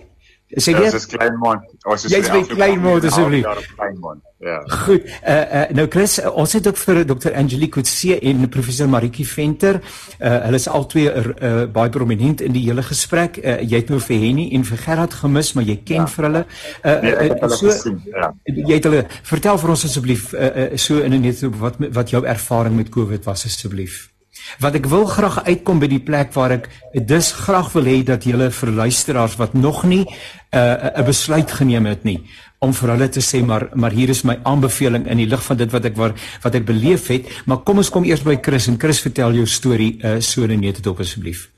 [0.60, 0.90] sê jy?
[0.92, 1.64] Dis klein mond.
[1.88, 3.48] Ons is Jy's by klein mond asseblief.
[3.76, 4.20] Klein mond.
[4.42, 4.58] Ja.
[4.66, 5.06] Goed.
[5.06, 7.30] Uh, uh nou Chris, uh, ons het ook vir Dr.
[7.38, 9.78] Angelique Kutse en professor Maritjie Venter.
[10.18, 13.38] Uh hulle is al twee uh, uh, baie prominent in die hele gesprek.
[13.38, 16.08] Uh, jy het nou vir Henny en vir Gerard gemis, maar jy ken ja.
[16.16, 16.44] vir hulle.
[16.82, 18.32] Uh, nee, uh, hulle so gesien, ja.
[18.50, 22.10] jy het hulle vertel vir ons asseblief uh, uh, so in 'n net wat wat
[22.10, 24.11] jou ervaring met COVID was asseblief.
[24.60, 26.68] Wat ek wil graag uitkom by die plek waar ek
[27.08, 31.50] dus graag wil hê dat julle vir luisteraars wat nog nie 'n uh, 'n besluit
[31.50, 32.20] geneem het nie
[32.62, 35.56] om vir hulle te sê maar maar hier is my aanbeveling in die lig van
[35.56, 38.68] dit wat ek waar, wat ek beleef het maar kom ons kom eers by Chris
[38.68, 41.48] en Chris vertel jou storie uh, so net dit op asseblief.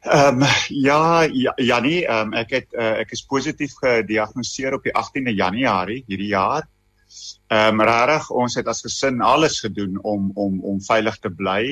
[0.00, 4.84] Ehm um, ja ja Janie ehm um, ek het uh, ek is positief gediagnoseer op
[4.84, 6.64] die 18de Januarie hierdie jaar.
[7.50, 11.62] Ehm um, regtig ons het as gesin alles gedoen om om om veilig te bly.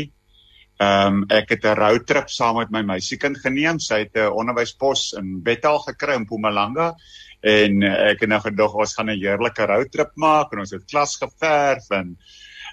[0.79, 3.79] Ehm um, ek het 'n roadtrip saam met my meisiekind geneem.
[3.79, 6.95] Sy het 'n onderwyspos in Bethal gekry in Mpumalanga
[7.41, 11.17] en ek het nou gedog ons gaan 'n heerlike roadtrip maak en ons het klas
[11.17, 12.17] geverf en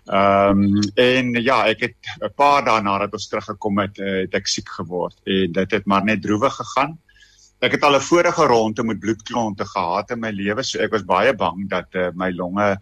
[0.05, 4.47] ehm um, en ja, ek het 'n paar dae nadat ons teruggekom het, het ek
[4.47, 6.97] siek geword en dit het maar net droewig gegaan.
[7.65, 11.05] Ek het al 'n vorige ronde met bloedklonte gehad in my lewe, so ek was
[11.05, 12.77] baie bang dat uh, my longe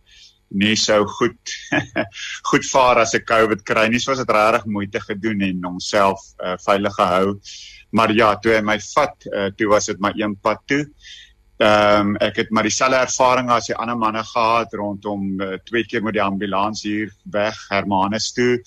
[0.51, 1.53] nie sou goed
[2.49, 3.99] goed vaar as ek COVID kry nie.
[3.99, 7.39] So was dit regtig moeite gedoen en homself uh, veilig gehou.
[7.95, 10.83] Maar ja, toe hy my vat, uh, toe was dit maar een pad toe.
[11.61, 15.85] Ehm um, ek het maar dieselfde ervaring as die ander manne gehad rondom uh, twee
[15.85, 18.57] keer met die ambulans hier weg Hermanus toe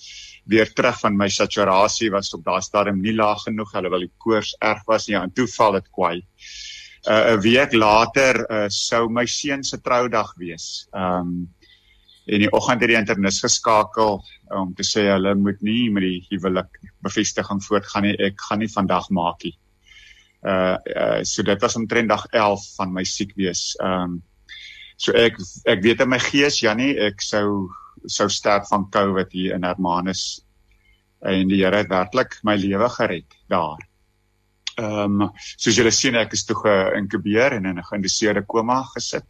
[0.47, 4.53] weer terug van my saturasie was op daardie stadium nie laag genoeg alhoewel die koors
[4.63, 6.15] erg was nie en toe val dit kwai.
[6.15, 10.87] 'n uh, 'n week later uh, sou my seun se troudag wees.
[10.93, 11.53] Ehm um,
[12.27, 14.19] en die oggend het die internis geskakel
[14.51, 18.17] om te sê hulle moet nie met die huwelik bevestiging voortgaan nie.
[18.19, 19.55] Ek gaan nie vandag maak nie.
[20.43, 23.75] Uh, uh so dit was omtrent dag 11 van my siek wees.
[23.81, 24.23] Ehm um,
[24.97, 25.37] So ek
[25.69, 27.69] ek weet in my gees Jannie, ek sou
[28.09, 30.39] sou sterf van COVID hier in Hermanus
[31.27, 33.81] en die Here het werklik my lewe gered daar.
[34.77, 39.27] Ehm um, soos julle sien ek is toe geïnkubeer en in 'n geïnduseerde koma gesit.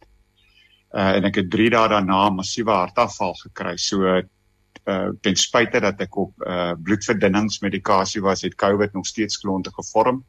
[0.94, 3.76] Uh en ek het 3 dae daarna massiewe hartaanval gekry.
[3.76, 9.70] So uh ten spyte dat ek op uh bloedverdunningsmedikasie was, het COVID nog steeds klonte
[9.70, 10.24] gevorm.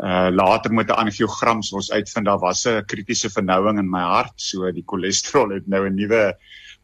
[0.00, 4.00] Uh later met 'n angiogram sou ons uitvind daar was 'n kritiese vernouing in my
[4.00, 6.34] hart, so die cholesterol het nou 'n nuwe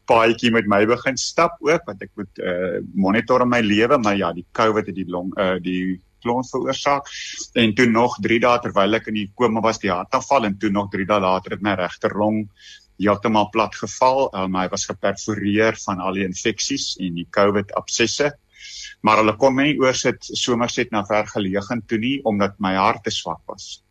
[0.05, 4.17] paadjie met my begin stap ook want ek moet uh monitor in my lewe, maar
[4.17, 7.07] ja, die COVID het die long uh die klont veroorsaak
[7.53, 10.69] en toe nog 3 dae terwyl ek in die koma was die hartaanval en toe
[10.69, 12.47] nog 3 dae later het my regter long
[12.97, 14.27] heeltemal plat geval.
[14.33, 18.31] Um, hy was geperforeer van al die infeksies en die COVID absesse.
[19.05, 23.11] Maar hulle kon my nie oorsit somerset na vergeleë toe nie omdat my hart te
[23.11, 23.83] swak was.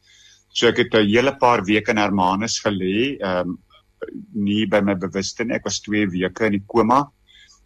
[0.56, 3.58] So ek het 'n hele paar weke in Hermanus gelê, ehm um,
[4.34, 5.56] nie by my bewussyn nie.
[5.56, 7.06] Ek was 2 weke in die koma.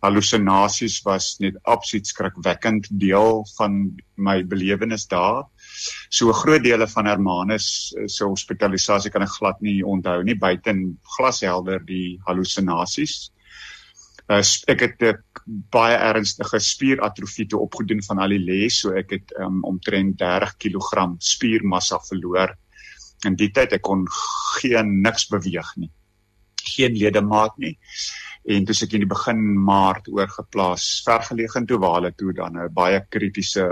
[0.01, 3.75] Hallusinasies was net absoluut skrikwekkend deel van
[4.17, 5.45] my belewenis daar.
[6.09, 10.99] So groot dele van Hermanus eh, se hospitalisasie kan ek glad nie onthou nie buiten
[11.17, 13.31] glashelder die hallusinasies.
[14.31, 15.17] Uh, ek het 'n
[15.75, 20.55] baie ernstige spieratrofie toe opgedoen van al die les, so ek het um, omtrent 30
[20.57, 22.55] kg spiermassa verloor.
[23.27, 24.07] In die tyd ek kon
[24.61, 25.91] geen niks beweeg nie.
[26.63, 27.75] Geen ledemaat nie.
[28.47, 32.73] En toe ek in die begin Maart oorgeplaas vergeleë toe waar hulle toe dan 'n
[32.73, 33.67] baie kritiese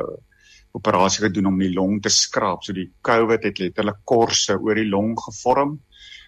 [0.74, 2.64] operasie gedoen om die long te skraap.
[2.64, 5.78] So die COVID het letterlik korse oor die long gevorm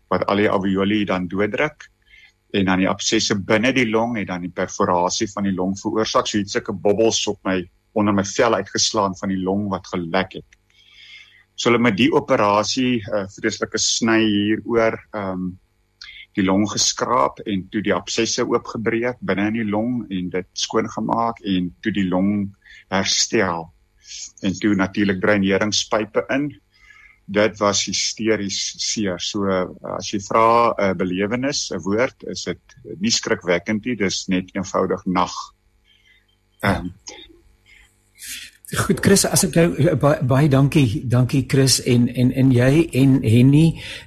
[0.09, 1.91] wat al die alveoli dan dooddruk
[2.53, 6.27] en dan die absesse binne die long het dan die perforasie van die long veroorsaak.
[6.27, 10.39] So iets sulke bobbels op my onder my vel uitgeslaan van die long wat gelek
[10.39, 10.61] het.
[11.55, 15.59] So hulle met die operasie 'n uh, vreeslike sny hier oor ehm um,
[16.39, 20.89] die long geskraap en toe die absesse oopgebreek binne in die long en dit skoon
[20.89, 22.55] gemaak en toe die long
[22.89, 23.67] herstel
[24.43, 26.51] en toe natuurlik dreineringspype in.
[27.31, 29.21] Dit was hysteries seer.
[29.23, 29.47] So
[29.97, 34.51] as jy vra 'n uh, belewenis, 'n woord, is dit nie skrikwekkend nie, dis net
[34.55, 35.35] eenvoudig nag.
[36.63, 36.95] Ehm um,
[38.71, 42.85] Goed Chris, as ek nou eh, baie, baie dankie, dankie Chris en en en jy
[43.01, 43.65] en Henny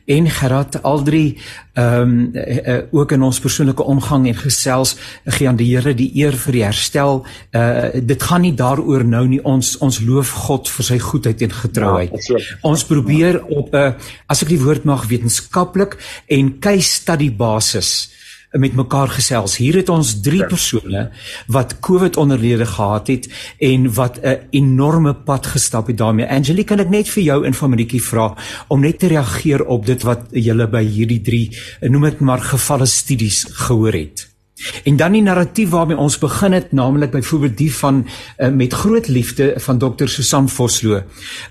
[0.08, 1.36] en Gerard al drie
[1.74, 4.94] ehm um, uh, ook in ons persoonlike omgang en gesels
[5.26, 7.24] gee aan die Here die eer vir die herstel.
[7.52, 11.56] Uh dit gaan nie daaroor nou nie ons ons loof God vir sy goedheid en
[11.60, 12.16] getrouheid.
[12.30, 13.94] Ja, ons probeer op 'n uh,
[14.28, 15.98] as ek die woord mag wetenskaplik
[16.28, 18.14] en case study basis
[18.58, 19.58] met mekaar gesels.
[19.58, 20.48] Hier het ons drie ja.
[20.48, 21.10] persone
[21.48, 23.30] wat COVID onderlede gehad het
[23.60, 26.30] en wat 'n enorme pad gestap het daarmee.
[26.30, 28.36] Angelique, kan ek net vir jou in familietjie vra
[28.68, 32.86] om net te reageer op dit wat julle by hierdie drie noem dit maar gevalle
[32.86, 34.33] studies gehoor het?
[34.84, 39.08] En dan die narratief waarmee ons begin het, naamlik byvoorbeeld die van uh, met groot
[39.08, 41.02] liefde van dokter Susan Vosloo,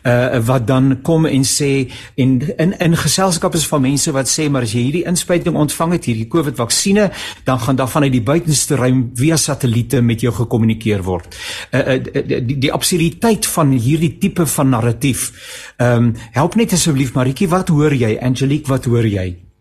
[0.06, 4.48] uh wat dan kom en sê en in in geselskap is van mense wat sê
[4.50, 8.22] maar as jy hierdie inspuiting ontvang het, hierdie COVID vaksines, dan gaan daar vanuit die
[8.22, 11.36] buitenste ruim via satelliete met jou gekommunikeer word.
[11.70, 15.30] Uh, uh die die absurditeit van hierdie tipe van narratief.
[15.76, 18.18] Ehm um, help net asseblief Maritjie, wat hoor jy?
[18.22, 19.51] Angelique, wat hoor jy?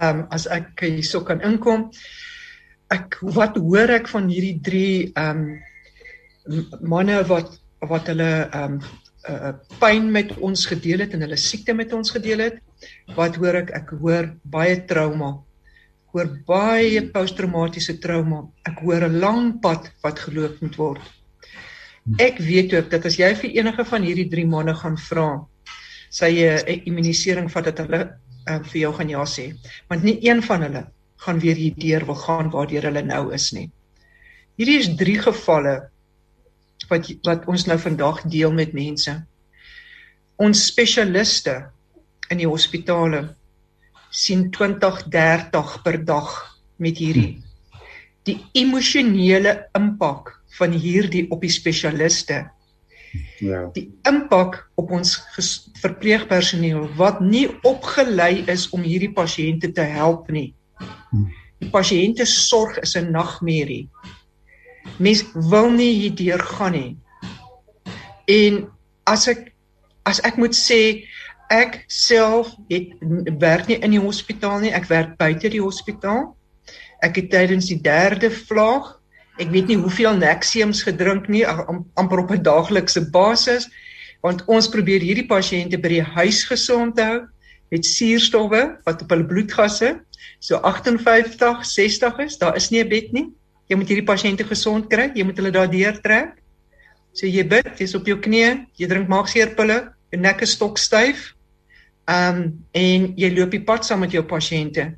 [0.00, 1.88] Um, as ek hierso kan inkom.
[2.94, 7.58] Ek wat hoor ek van hierdie drie ehm um, manne wat
[7.90, 8.80] wat hulle ehm um,
[9.28, 12.62] uh, pyn met ons gedeel het en hulle siekte met ons gedeel het.
[13.16, 13.74] Wat hoor ek?
[13.74, 15.34] Ek hoor baie trauma.
[16.06, 18.44] Ek hoor baie posttraumatiese trauma.
[18.70, 21.02] Ek hoor 'n lang pad wat geloop moet word.
[22.22, 25.44] Ek weet ook dat as jy vir enige van hierdie drie manne gaan vra,
[26.08, 28.14] sy 'n immunisering vat dat hulle
[28.48, 29.50] uh, vir jou gaan ja sê,
[29.90, 30.84] want nie een van hulle
[31.24, 33.68] gaan weer hier deur wil gaan waardeur hulle nou is nie.
[34.58, 35.76] Hierdie is drie gevalle
[36.90, 39.14] wat wat ons nou vandag deel met mense.
[40.38, 41.56] Ons spesialiste
[42.30, 43.24] in die hospitale
[44.10, 46.32] sien 20 30 per dag
[46.78, 47.42] met hierdie
[48.28, 52.42] die emosionele impak van hierdie op die spesialiste
[53.38, 53.70] Ja.
[53.72, 55.16] Die impak op ons
[55.80, 60.52] verpleegpersoneel wat nie opgelei is om hierdie pasiënte te help nie.
[61.58, 63.88] Die pasiënte sorg is 'n nagmerrie.
[64.98, 66.96] Mens wil nie hierdeur gaan nie.
[68.26, 68.68] En
[69.04, 69.52] as ek
[70.04, 71.04] as ek moet sê
[71.50, 72.92] ek self het
[73.40, 76.36] werk nie in die hospitaal nie, ek werk buite die hospitaal.
[77.02, 78.97] Ek het tydens die derde vlaag
[79.38, 83.68] Ek weet nie hoeveel Nexiums gedrink nie amper op 'n daaglikse basis
[84.22, 87.22] want ons probeer hierdie pasiënte by die huis gesond hou
[87.70, 90.00] het suurstowwe wat op hulle bloedgasse
[90.40, 92.38] so 58, 60 is.
[92.38, 93.26] Daar is nie 'n bed nie.
[93.68, 95.10] Jy moet hierdie pasiënte gesond kry.
[95.14, 96.42] Jy moet hulle daardeur trek.
[97.12, 101.34] So jy bid, jy's op jou knieë, jy drink maagseerpille, jou nek is stokstyf.
[102.08, 104.96] Ehm um, en jy loop die pad saam met jou pasiënte.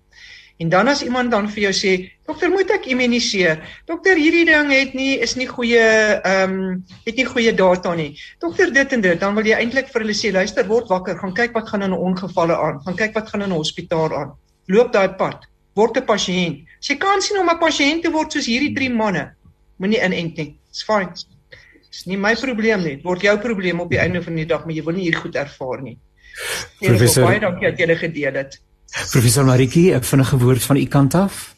[0.61, 1.93] En dan as iemand dan vir jou sê,
[2.27, 5.81] "Dokter, moet ek immuniseer?" "Dokter, hierdie ding het nie is nie goeie
[6.21, 9.89] ehm um, het nie goeie data nie." "Dokter, dit en dit." Dan wil jy eintlik
[9.89, 12.97] vir hulle sê, "Luister, word wakker, gaan kyk wat gaan in 'n ongevalle aan, gaan
[12.97, 14.33] kyk wat gaan in 'n hospitaal aan.
[14.67, 18.33] Loop daai pad, word 'n pasiënt." As jy kan sien om 'n pasiënt te word
[18.33, 19.33] soos hierdie drie manne,
[19.79, 20.57] moenie inent nie.
[20.69, 21.13] It's fine.
[21.91, 23.01] Dis nie my probleem nie.
[23.03, 25.35] Word jou probleem op die einde van die dag, maar jy wil nie hier goed
[25.35, 25.99] ervaar nie.
[26.81, 28.61] Professor, baie dankie dat jy dit gedeel het.
[28.91, 31.57] Professor Mariki, 'n vinnige woord van u kant af.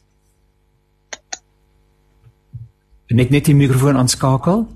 [3.07, 4.67] Net net die mikrofoon aanskakel.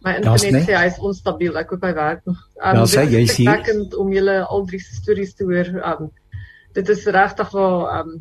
[0.00, 1.58] My internet sê hy is onstabiel.
[1.60, 2.38] Ek hoop hy werk nog.
[2.56, 3.50] Um, ja, sê jy sien.
[3.52, 5.68] Ek dink om julle al drie stories te hoor.
[5.84, 6.10] Um,
[6.72, 8.12] dit is regtig wel um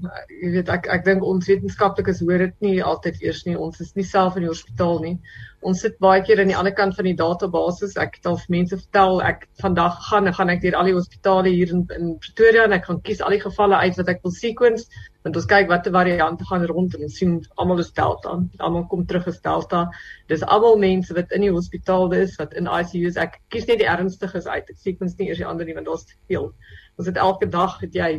[0.41, 3.57] jy weet ek ek dink ons wetenskaplikes hoor dit nie altyd eers nie.
[3.57, 5.15] Ons is nie self in die hospitaal nie.
[5.61, 7.89] Ons sit baie keer aan die ander kant van die database.
[7.99, 11.51] Ek het al vir mense vertel ek vandag gaan gaan ek deur al die hospitale
[11.51, 14.35] hier in, in Pretoria en ek gaan kies al die gevalle uit wat ek wil
[14.35, 14.87] sequence
[15.27, 18.37] want ons kyk watter variante gaan rond en ons sien almal is delta.
[18.63, 19.85] Almal kom terug as delta.
[20.31, 23.19] Dis almal mense wat in die hospitaal is, wat in ICU is.
[23.19, 24.71] Ek kies net die ernstiges uit.
[24.71, 26.53] Ek sequence nie eers die ander nie want daar's te veel
[26.99, 28.11] ons het elke dag het jy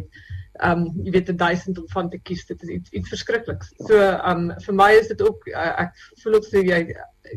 [0.64, 3.72] um, jy weet 1000 om van te kies dit is iets iets verskrikliks.
[3.86, 6.80] So um, vir my is dit ook uh, ek voel ook so jy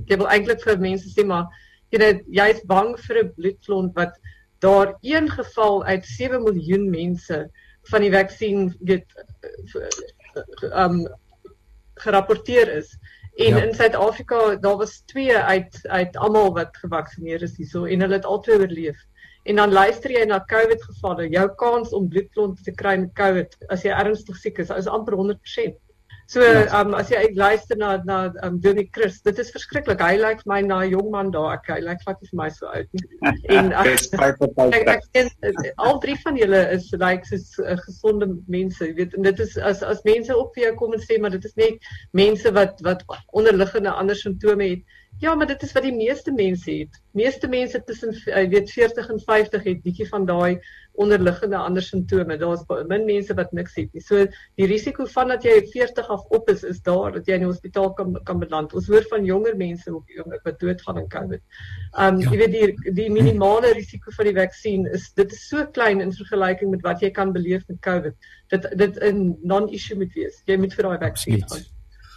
[0.02, 1.50] ek wil eintlik vir mense sê maar
[1.94, 4.16] jy weet jy's bang vir 'n bloedklont wat
[4.64, 7.50] daar een geval uit 7 miljoen mense
[7.92, 9.06] van die vaksin weet
[10.72, 11.08] ehm um,
[12.04, 12.98] gerapporteer is.
[13.36, 13.64] En ja.
[13.64, 18.26] in Suid-Afrika daar was 2 uit uit almal wat gevaksinneer is hierso en hulle het
[18.26, 19.00] albei oorleef
[19.44, 23.58] en dan luister jy na COVID gevalle, jou kans om bloedklonte te kry met COVID
[23.76, 25.76] as jy ernstig siek is, is amper 100%.
[26.34, 26.82] So, ja.
[26.82, 30.00] um, as jy luister na na um, Johnny Chris, dit is verskriklik.
[30.02, 31.60] Hy lyk like my na 'n jong man daar.
[31.60, 32.90] Ek hy lyk like, vir my so oud.
[33.58, 35.30] En ek ek sien
[35.78, 39.14] al drie van julle is lyk like, soos uh, gesonde mense, jy weet.
[39.14, 41.54] En dit is as as mense op vir jou kom en sê maar dit is
[41.62, 43.06] net mense wat wat
[43.38, 46.98] onderliggende ander simptome het Ja, maar dit is wat die meeste mense het.
[47.12, 50.60] Meeste mense tussen jy eh, weet 40 en 50 het bietjie van daai
[51.00, 52.38] onderliggende ander simptome.
[52.38, 54.02] Daar's min mense wat niks het nie.
[54.04, 54.26] So
[54.60, 57.50] die risiko van dat jy 40 af op is is daar dat jy in die
[57.50, 58.74] hospitaal kan kan beland.
[58.74, 61.44] Ons hoor van jonger mense ook wat doodgaan aan COVID.
[62.00, 62.32] Um ja.
[62.32, 66.12] jy weet die die minimale risiko van die vaksin is dit is so klein in
[66.14, 68.18] vergelyking met wat jy kan beleef met COVID.
[68.50, 70.42] Dit dit 'n non-issue moet wees.
[70.46, 71.64] Jy moet vir daai vaksin gaan.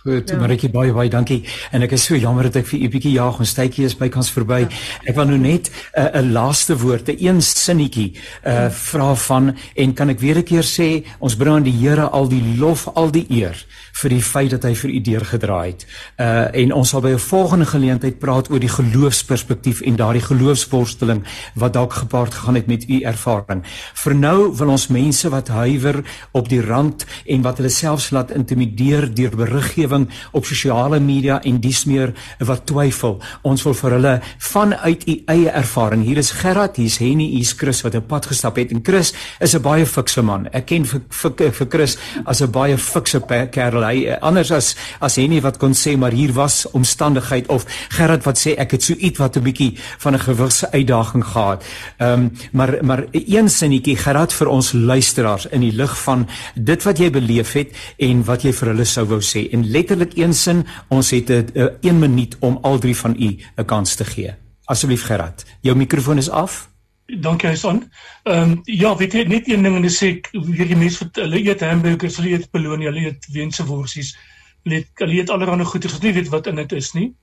[0.06, 0.36] Goed, ja.
[0.38, 1.40] Maritjie baie baie dankie.
[1.74, 4.28] En ek is so jammer dat ek vir u bietjie jaag ons tydjie is bykans
[4.30, 4.60] verby.
[4.62, 4.82] Ja.
[5.10, 8.70] Ek wil nou net 'n uh, 'n laaste woord, 'n een sinnetjie uh ja.
[8.70, 12.28] vra van en kan ek weer 'n keer sê, ons bring aan die Here al
[12.28, 15.86] die lof, al die eer vir die feit dat hy vir u deurgedraai het.
[16.20, 21.24] Uh en ons sal by 'n volgende geleentheid praat oor die geloofsperspektief en daardie geloofsworsteling
[21.54, 23.64] wat dalk gepaard gegaan het met u ervaring.
[23.94, 28.30] Vir nou wil ons mense wat huiwer op die rand en wat hulle selfs laat
[28.30, 33.18] intimideer deur beriggewing omgewing op sosiale media en dis meer wat twyfel.
[33.42, 36.04] Ons wil vir hulle vanuit u eie ervaring.
[36.04, 39.54] Hier is Gerard, hier's Henny, hier's Chris wat 'n pad gestap het en Chris is
[39.54, 40.48] 'n baie fikse man.
[40.52, 43.20] Ek ken vir vir, vir Chris as 'n baie fikse
[43.50, 43.82] kerel.
[43.82, 48.38] Hy anders as as Henny wat kon sê maar hier was omstandigheid of Gerard wat
[48.38, 51.64] sê ek het so iets wat 'n bietjie van 'n gewigse uitdaging gehad.
[51.98, 56.82] Ehm um, maar maar een sinnetjie Gerard vir ons luisteraars in die lig van dit
[56.82, 59.46] wat jy beleef het en wat jy vir hulle sou wou sê.
[59.52, 63.14] En let letterlik een sin, ons het 'n uh, 1 minuut om al drie van
[63.18, 64.34] u 'n kans te gee.
[64.64, 66.70] Asseblief Gerard, jou mikrofoon is af.
[67.06, 67.90] Dankie Hassan.
[68.22, 71.16] Ehm um, ja, weet jy net een ding en dis ek weer die mense wat
[71.16, 74.16] hulle eet hamburgers, hulle eet bologna, hulle eet wense worsies.
[74.64, 77.14] Hulle eet hulle eet allerlei goeders wat nie weet wat in dit is nie.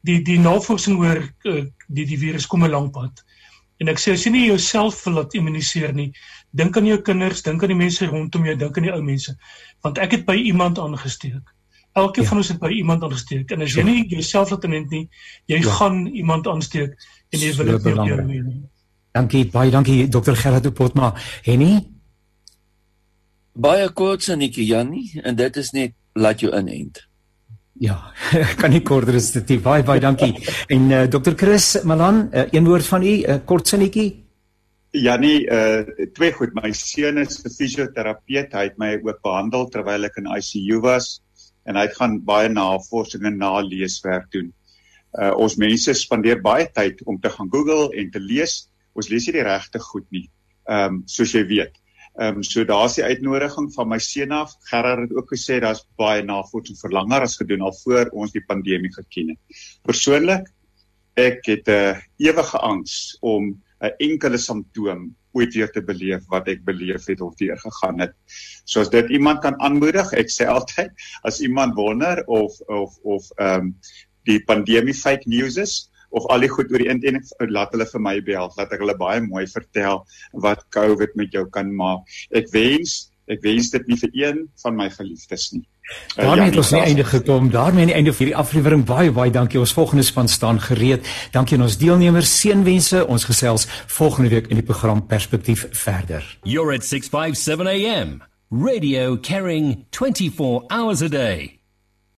[0.00, 3.24] Die die navorsing oor uh, die die virus kom 'n lank pad.
[3.80, 6.12] En ek sê as jy nie jouself wil laat immuniseer nie,
[6.52, 9.34] dink aan jou kinders, dink aan die mense rondom jou, dink aan die ou mense.
[9.82, 11.53] Want ek het by iemand aangesteek.
[11.94, 12.28] Elke ja.
[12.28, 13.86] van ons het by iemand aangesteek en as jy ja.
[13.86, 15.08] nie jouself laat inent nie,
[15.46, 15.74] jy ja.
[15.78, 16.96] gaan iemand aansteek
[17.30, 18.44] en jy wil dit nie jou nie.
[19.14, 21.12] Dankie baie dankie dokter Gerard Potma.
[21.46, 21.84] Henny
[23.54, 27.04] baie kort sanetjie Jannie en dit is net laat jou inent.
[27.78, 27.96] Ja,
[28.60, 29.56] kan nie korter is dit.
[29.62, 30.34] Baie baie dankie.
[30.70, 34.24] En uh, dokter Chris Malan, uh, een woord van u, 'n uh, kort sinnetjie.
[34.94, 35.82] Jannie, uh
[36.14, 36.54] twee goed.
[36.54, 38.52] My seun is 'n fisioterapeut.
[38.52, 41.23] Hy het my ook behandel terwyl ek in ICU was
[41.64, 44.52] en hy gaan baie navorsing en naleeswerk doen.
[45.14, 49.26] Uh ons mense spandeer baie tyd om te gaan Google en te lees, ons lees
[49.28, 50.28] nie die regte goed nie.
[50.68, 51.78] Ehm um, soos jy weet.
[52.18, 54.54] Ehm um, so daar's die uitnodiging van my seun af.
[54.70, 58.44] Gerard het ook gesê daar's baie navorsing vir langer as gedoen al voor ons die
[58.46, 59.62] pandemie geken het.
[59.82, 60.50] Persoonlik
[61.16, 66.48] ek het 'n uh, ewige angs om 'n enkele simptoom ooit weer te beleef wat
[66.48, 68.14] ek beleef het of deur gegaan het.
[68.64, 70.92] So as dit iemand kan aanmoedig, ek sê altyd
[71.28, 73.74] as iemand wonder of of of ehm um,
[74.24, 78.02] die pandemie fake news is of al die goed oor die internet laat hulle vir
[78.06, 80.04] my bel, laat ek hulle baie mooi vertel
[80.46, 82.06] wat COVID met jou kan maak.
[82.30, 85.64] Ek wens ek wens dit nie vir een van my geliefdes nie.
[85.84, 87.50] Uh, daarmee het ons nie einde gekom.
[87.50, 88.84] Daarmee aan die einde van hierdie aflewering.
[88.84, 89.58] Baie baie dankie.
[89.60, 91.08] Ons volgende span staan gereed.
[91.30, 92.38] Dankie aan ons deelnemers.
[92.40, 93.06] Seënwense.
[93.06, 96.38] Ons gesels volgende week in die program Perspektief verder.
[96.42, 98.22] You're at 657 AM.
[98.48, 101.63] Radio carrying 24 hours a day.